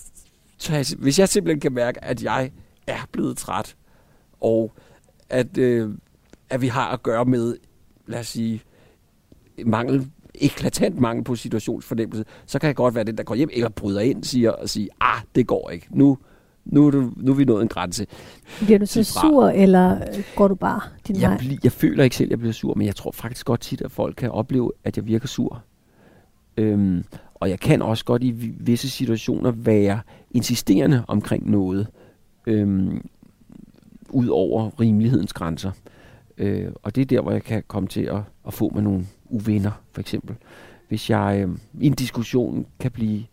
[0.57, 2.51] så jeg, hvis jeg simpelthen kan mærke, at jeg
[2.87, 3.77] er blevet træt,
[4.41, 4.73] og
[5.31, 5.91] at, øh,
[6.51, 7.57] at vi har at gøre med,
[8.07, 8.63] lad os sige,
[9.67, 13.69] mangel eklatant mangel på situationsfornemmelse, så kan jeg godt være den, der går hjem eller
[13.69, 15.87] bryder ind siger, og siger, ah, det går ikke.
[15.91, 16.19] Nu,
[16.65, 18.07] nu, er du, nu er vi nået en grænse.
[18.61, 19.99] Bliver du så sur, eller
[20.37, 21.39] går du bare din Jeg, vej?
[21.39, 23.81] bli, jeg føler ikke selv, at jeg bliver sur, men jeg tror faktisk godt tit,
[23.81, 25.63] at folk kan opleve, at jeg virker sur.
[26.57, 27.05] Øhm,
[27.35, 30.01] og jeg kan også godt i vi- visse situationer være
[30.31, 31.87] insisterende omkring noget,
[32.47, 33.09] øhm,
[34.11, 35.71] ud over rimelighedens grænser.
[36.39, 39.07] Øh, og det er der, hvor jeg kan komme til at, at få med nogle
[39.31, 40.37] uvenner, for eksempel.
[40.89, 43.25] Hvis jeg øh, i en diskussion kan blive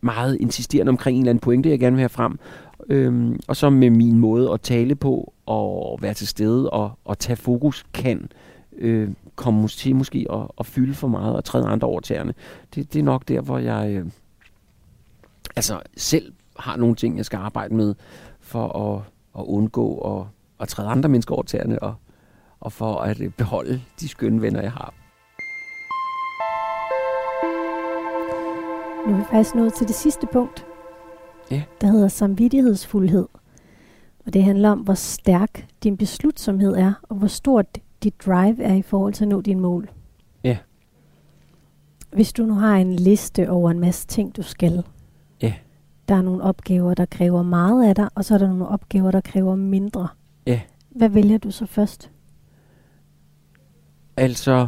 [0.00, 2.38] meget insisterende omkring en eller anden pointe, jeg gerne vil have frem,
[2.88, 7.18] øh, og så med min måde at tale på og være til stede og, og
[7.18, 8.28] tage fokus kan
[8.76, 12.34] øh, komme måske, til måske at, at fylde for meget og træde andre over tæerne.
[12.74, 14.06] Det, det er nok der, hvor jeg øh,
[15.56, 17.94] altså selv har nogle ting, jeg skal arbejde med
[18.40, 19.02] for at,
[19.38, 20.26] at undgå at,
[20.60, 21.94] at træde andre mennesker over tæerne og,
[22.64, 24.94] og for at beholde de skønne venner, jeg har.
[29.06, 30.66] Nu er vi faktisk nået til det sidste punkt.
[31.50, 31.62] Ja.
[31.80, 33.28] Der hedder samvittighedsfuldhed.
[34.26, 37.66] Og det handler om, hvor stærk din beslutsomhed er, og hvor stort
[38.02, 39.90] dit drive er i forhold til at nå dine mål.
[40.44, 40.58] Ja.
[42.12, 44.84] Hvis du nu har en liste over en masse ting, du skal.
[45.42, 45.54] Ja.
[46.08, 49.10] Der er nogle opgaver, der kræver meget af dig, og så er der nogle opgaver,
[49.10, 50.08] der kræver mindre.
[50.46, 50.60] Ja.
[50.90, 52.10] Hvad vælger du så først?
[54.16, 54.66] Altså,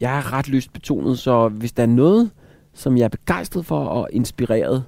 [0.00, 2.30] jeg er ret lystbetonet, så hvis der er noget,
[2.72, 4.84] som jeg er begejstret for og inspireret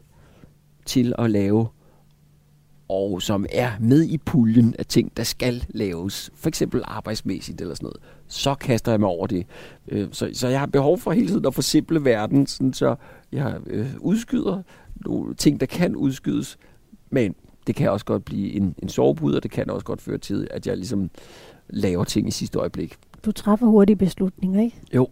[0.87, 1.69] til at lave,
[2.89, 7.75] og som er med i puljen af ting, der skal laves, for eksempel arbejdsmæssigt eller
[7.75, 9.47] sådan noget, så kaster jeg mig over det.
[9.89, 12.95] Øh, så, så jeg har behov for hele tiden at forsimple verden, sådan så
[13.33, 14.63] jeg øh, udskyder
[14.97, 16.59] nogle ting, der kan udskydes,
[17.11, 17.35] men
[17.67, 20.49] det kan også godt blive en, en sovepude, og det kan også godt føre til,
[20.51, 21.11] at jeg ligesom
[21.69, 22.97] laver ting i sidste øjeblik.
[23.25, 24.81] Du træffer hurtige beslutninger, ikke?
[24.95, 25.09] Jo.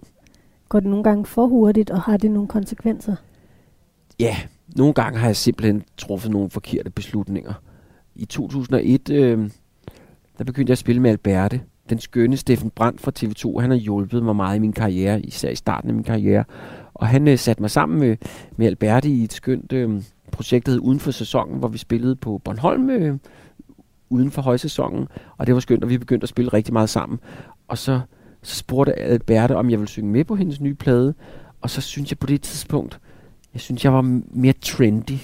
[0.68, 3.16] Går det nogle gange for hurtigt, og har det nogle konsekvenser?
[4.18, 4.36] Ja,
[4.76, 7.52] nogle gange har jeg simpelthen truffet nogle forkerte beslutninger.
[8.14, 9.50] I 2001, øh,
[10.38, 11.60] der begyndte jeg at spille med Alberte.
[11.90, 15.50] Den skønne Steffen Brandt fra TV2, han har hjulpet mig meget i min karriere, især
[15.50, 16.44] i starten af min karriere.
[16.94, 18.16] Og han øh, satte mig sammen med,
[18.56, 22.16] med Alberte i et skønt øh, projekt, der hed Uden for sæsonen, hvor vi spillede
[22.16, 23.18] på Bornholm øh,
[24.14, 25.08] uden for højsæsonen.
[25.36, 27.18] Og det var skønt, og vi begyndte at spille rigtig meget sammen.
[27.68, 28.00] Og så,
[28.42, 31.14] så spurgte Alberte, om jeg ville synge med på hendes nye plade.
[31.60, 33.00] Og så synes jeg på det tidspunkt,
[33.54, 35.18] jeg synes, jeg var mere trendy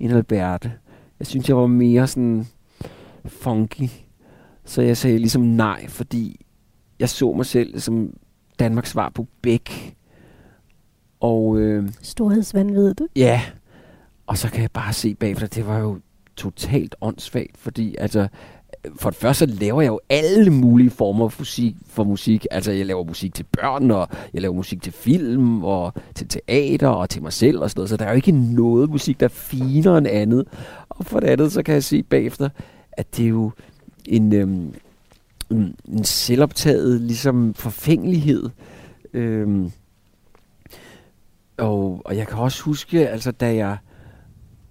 [0.00, 0.72] end Alberte.
[1.18, 2.46] Jeg synes, jeg var mere sådan
[3.26, 3.88] funky.
[4.64, 6.40] Så jeg sagde ligesom nej, fordi
[6.98, 8.10] jeg så mig selv som
[8.58, 9.96] Danmarks svar på Bæk.
[11.20, 13.00] Og øh, Storhedsvandvidet.
[13.16, 13.42] ja,
[14.26, 16.00] og så kan jeg bare se bagefter, det var jo
[16.36, 18.28] totalt åndssvagt, fordi altså,
[18.96, 22.46] for det første så laver jeg jo alle mulige former for musik, for musik.
[22.50, 26.88] Altså jeg laver musik til børn, og jeg laver musik til film, og til teater,
[26.88, 27.90] og til mig selv og sådan noget.
[27.90, 30.44] Så der er jo ikke noget musik, der er finere end andet.
[30.88, 32.48] Og for det andet, så kan jeg se bagefter,
[32.92, 33.50] at det er jo
[34.06, 34.74] en, øhm,
[35.50, 38.50] en, en selvoptaget ligesom forfængelighed.
[39.12, 39.72] Øhm,
[41.58, 43.76] og, og jeg kan også huske, altså da jeg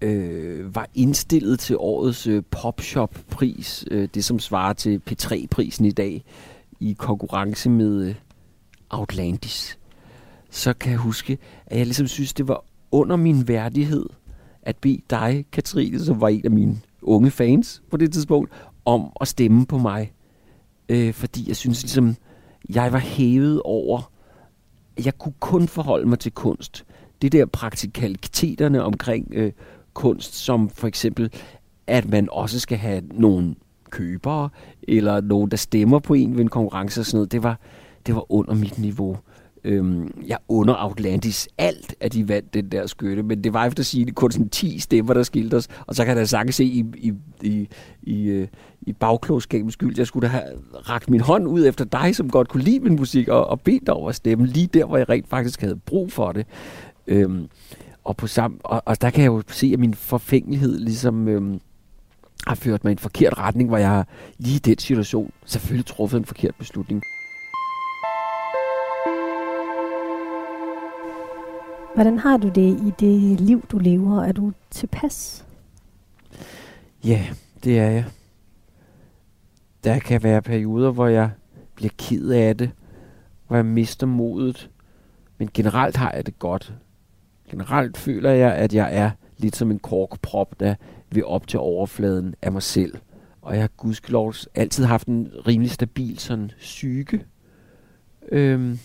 [0.04, 6.24] øh, var indstillet til årets øh, Popshop-pris, øh, det som svarer til P3-prisen i dag,
[6.80, 8.16] i konkurrence med øh,
[8.89, 9.80] Outlandis,
[10.49, 14.06] så kan jeg huske, at jeg ligesom synes, det var under min værdighed
[14.62, 18.51] at bede dig, Katrine, som var en af mine unge fans på det tidspunkt,
[18.86, 20.14] om at stemme på mig.
[20.89, 22.16] Øh, fordi jeg synes ligesom,
[22.70, 24.12] jeg var hævet over,
[25.06, 26.86] jeg kunne kun forholde mig til kunst.
[27.22, 29.51] Det der praktikaliteterne omkring øh,
[29.94, 31.30] kunst, som for eksempel,
[31.88, 33.56] at man også skal have nogle
[33.89, 34.50] købere,
[34.88, 37.60] eller nogen, der stemmer på en ved en konkurrence og sådan noget, det var,
[38.08, 39.18] det var under mit niveau.
[39.66, 43.82] Øhm, jeg under Outlandis alt, at de vandt den der skytte, men det var efter
[43.82, 46.56] at sige, kun sådan 10 stemmer, der skilte os, og så kan jeg da sagtens
[46.56, 47.68] se i, i, i,
[48.04, 48.48] i, øh,
[48.82, 50.44] i bagklogskabens skyld, jeg skulle da have
[50.89, 53.88] rakt min hånd ud efter dig, som godt kunne lide min musik, og, og bedt
[53.88, 56.46] dig over at stemme, lige der, hvor jeg rent faktisk havde brug for det.
[57.08, 57.48] Øhm,
[58.04, 61.60] og, på sam, og, og der kan jeg jo se, at min forfængelighed ligesom øhm,
[62.47, 64.06] har ført mig i en forkert retning, hvor jeg
[64.38, 67.01] lige i den situation selvfølgelig truffet en forkert beslutning.
[71.93, 74.24] Hvordan har du det i det liv, du lever?
[74.24, 75.45] Er du tilpas?
[77.04, 77.26] Ja,
[77.64, 78.06] det er jeg.
[79.84, 81.30] Der kan være perioder, hvor jeg
[81.76, 82.72] bliver ked af det,
[83.47, 84.70] hvor jeg mister modet.
[85.38, 86.74] Men generelt har jeg det godt.
[87.54, 90.76] Generelt føler jeg, at jeg er lidt som en korkprop, der
[91.12, 92.93] vil op til overfladen af mig selv.
[93.41, 97.26] Og jeg har gudskelov altid haft en rimelig stabil sådan psyke.
[98.32, 98.80] Øhm,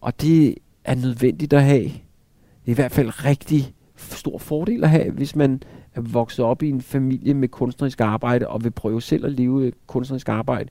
[0.00, 0.54] og det
[0.84, 1.84] er nødvendigt at have.
[1.84, 5.62] Det er i hvert fald rigtig stor fordel at have, hvis man
[5.94, 9.72] er vokset op i en familie med kunstnerisk arbejde, og vil prøve selv at leve
[9.86, 10.70] kunstnerisk arbejde.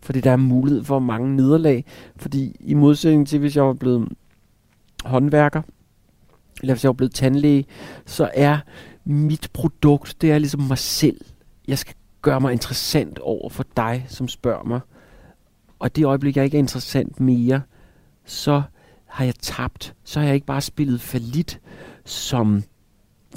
[0.00, 1.84] Fordi der er mulighed for mange nederlag.
[2.16, 4.08] Fordi i modsætning til, hvis jeg var blevet
[5.04, 5.62] håndværker,
[6.60, 7.64] eller hvis jeg var blevet tandlæge,
[8.06, 8.58] så er
[9.04, 11.20] mit produkt, det er ligesom mig selv.
[11.68, 14.80] Jeg skal gøre mig interessant over for dig, som spørger mig.
[15.78, 17.62] Og det øjeblik, jeg ikke er interessant mere,
[18.24, 18.62] så
[19.06, 19.94] har jeg tabt.
[20.04, 21.60] Så har jeg ikke bare spillet falit
[22.04, 22.62] som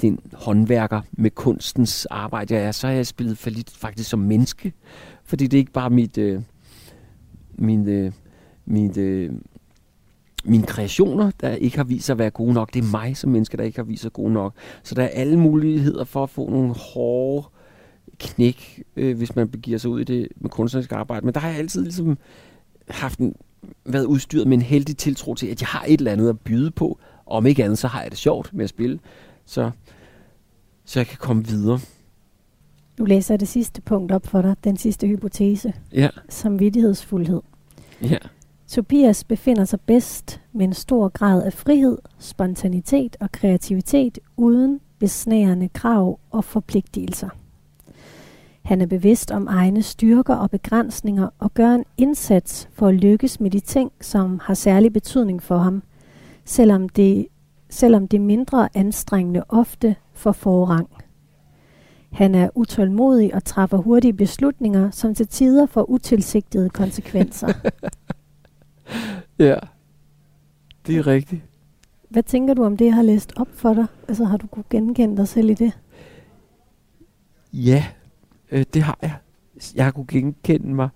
[0.00, 2.72] den håndværker med kunstens arbejde, jeg er.
[2.72, 4.72] Så har jeg spillet falit faktisk som menneske.
[5.24, 6.42] Fordi det er ikke bare mit, øh,
[7.54, 8.12] min, øh,
[8.66, 9.32] mit, øh,
[10.44, 12.74] mine kreationer, der ikke har vist sig at være gode nok.
[12.74, 14.54] Det er mig som menneske, der ikke har vist sig gode nok.
[14.82, 17.46] Så der er alle muligheder for at få nogle hårde
[18.18, 21.26] knæk, øh, hvis man begiver sig ud i det med kunstnerisk arbejde.
[21.26, 22.18] Men der har jeg altid ligesom
[22.88, 23.34] haft en,
[23.84, 26.70] været udstyret med en heldig tiltro til, at jeg har et eller andet at byde
[26.70, 26.98] på.
[27.26, 28.98] Og om ikke andet, så har jeg det sjovt med at spille.
[29.46, 29.70] Så,
[30.84, 31.80] så jeg kan komme videre.
[32.98, 35.72] Nu læser jeg det sidste punkt op for dig, den sidste hypotese.
[35.92, 37.40] Ja, Samvittighedsfuldhed.
[38.02, 38.16] ja,
[38.70, 45.68] Tobias befinder sig bedst med en stor grad af frihed, spontanitet og kreativitet uden besnærende
[45.68, 47.28] krav og forpligtelser.
[48.62, 53.40] Han er bevidst om egne styrker og begrænsninger og gør en indsats for at lykkes
[53.40, 55.82] med de ting, som har særlig betydning for ham,
[56.44, 57.26] selvom det,
[57.70, 60.88] selvom det mindre anstrengende ofte får forrang.
[62.12, 67.52] Han er utålmodig og træffer hurtige beslutninger, som til tider får utilsigtede konsekvenser.
[69.38, 69.56] ja.
[70.86, 71.42] Det er rigtigt.
[72.08, 73.86] Hvad tænker du om det, jeg har læst op for dig?
[74.08, 75.72] Altså har du kunne genkende dig selv i det?
[77.52, 77.84] Ja,
[78.50, 79.14] øh, det har jeg.
[79.74, 80.88] Jeg har kunne genkende mig,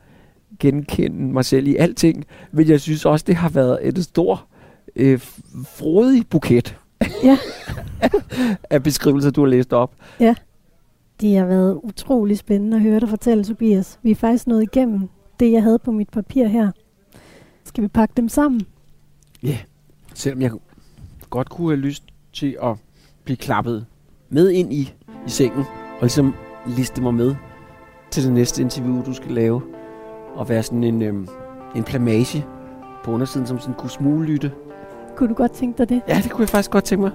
[0.59, 4.45] genkende mig selv i alting, men jeg synes også, det har været et stort,
[4.97, 5.21] øh,
[5.65, 6.79] frodig buket
[7.25, 7.39] Ja.
[8.71, 9.95] af beskrivelser, du har læst op.
[11.21, 13.99] Det har været utrolig spændende at høre dig fortælle, Tobias.
[14.03, 15.09] Vi er faktisk nået igennem
[15.41, 16.71] det, jeg havde på mit papir her.
[17.65, 18.63] Skal vi pakke dem sammen?
[19.43, 19.59] Ja,
[20.15, 20.51] selvom jeg
[21.31, 22.77] godt kunne have lyst til at
[23.25, 23.87] blive klappet
[24.29, 24.95] med ind i,
[25.27, 26.35] i sengen, og ligesom
[26.67, 27.35] liste mig med
[28.11, 29.63] til det næste interview, du skal lave,
[30.35, 31.29] og være sådan en, øhm,
[31.77, 32.47] en plamage
[33.05, 34.53] på undersiden, som sådan kunne smuglytte.
[35.17, 36.03] Kunne du godt tænke dig det?
[36.09, 37.13] Ja, det kunne jeg faktisk godt tænke mig.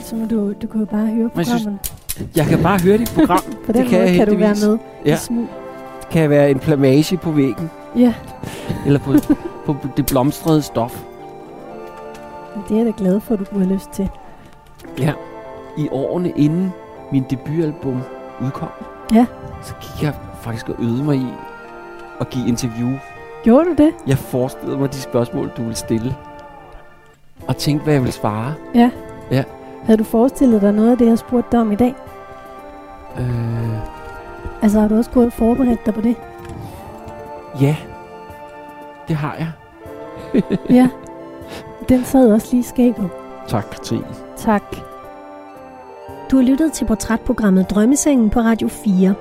[0.00, 1.78] Så må du, du kan jo bare høre programmet.
[2.36, 3.42] Jeg kan bare høre dit program.
[3.66, 4.78] På den det kan måde jeg kan du være med.
[5.04, 5.16] Ja.
[5.16, 5.46] smug.
[6.10, 8.14] Kan jeg være en plamage på væggen, Ja,
[8.86, 9.12] eller på,
[9.66, 11.04] på det blomstrede stof.
[12.68, 14.08] det er jeg da glad for, at du kunne have lyst til.
[14.98, 15.12] Ja.
[15.78, 16.72] I årene inden
[17.12, 18.02] min debutalbum
[18.44, 18.68] udkom,
[19.14, 19.26] Ja.
[19.62, 21.26] så gik jeg faktisk og øvede mig i
[22.20, 22.92] at give interview.
[23.44, 23.92] Gjorde du det?
[24.06, 26.16] Jeg forestillede mig de spørgsmål, du ville stille.
[27.48, 28.54] Og tænkte, hvad jeg ville svare.
[28.74, 28.90] Ja.
[29.30, 29.44] Ja.
[29.84, 31.94] Havde du forestillet dig noget af det, jeg spurgte dig om i dag?
[33.18, 33.76] Øh,
[34.62, 36.16] Altså har du også gået og forberedt dig på det?
[37.60, 37.76] Ja,
[39.08, 39.52] det har jeg.
[40.76, 40.88] Ja.
[41.88, 43.10] Den sad også lige i skabet.
[43.48, 44.06] Tak, Katrine.
[44.36, 44.62] Tak.
[46.30, 49.14] Du har lyttet til portrætprogrammet Drømmesengen på Radio 4.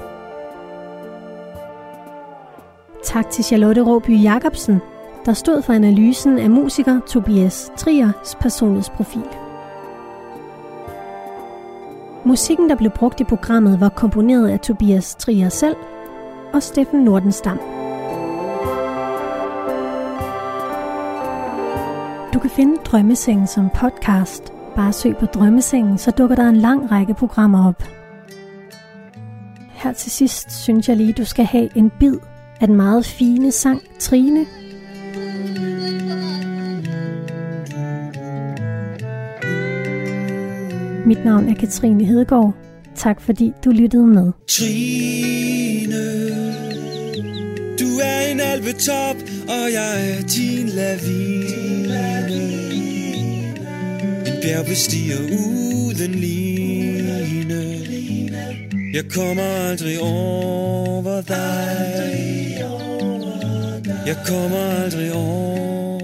[3.03, 4.81] Tak til Charlotte Råby Jacobsen,
[5.25, 9.23] der stod for analysen af musiker Tobias Triers personlighedsprofil.
[12.25, 15.75] Musikken, der blev brugt i programmet, var komponeret af Tobias Trier selv
[16.53, 17.59] og Steffen Nordenstam.
[22.45, 24.43] Kan finde Drømmesengen som podcast.
[24.75, 27.83] Bare søg på Drømmesengen, så dukker der en lang række programmer op.
[29.73, 32.15] Her til sidst synes jeg lige, du skal have en bid
[32.61, 34.45] af den meget fine sang Trine.
[41.05, 42.53] Mit navn er Katrine Hedegaard.
[42.95, 44.31] Tak fordi du lyttede med.
[44.47, 45.95] Trine
[47.79, 49.15] Du er en alvetop,
[49.47, 51.64] og jeg er din lavine
[54.25, 57.85] en bjergbestiger uden line.
[58.93, 62.15] Jeg kommer aldrig over dig.
[64.05, 65.94] Jeg kommer aldrig over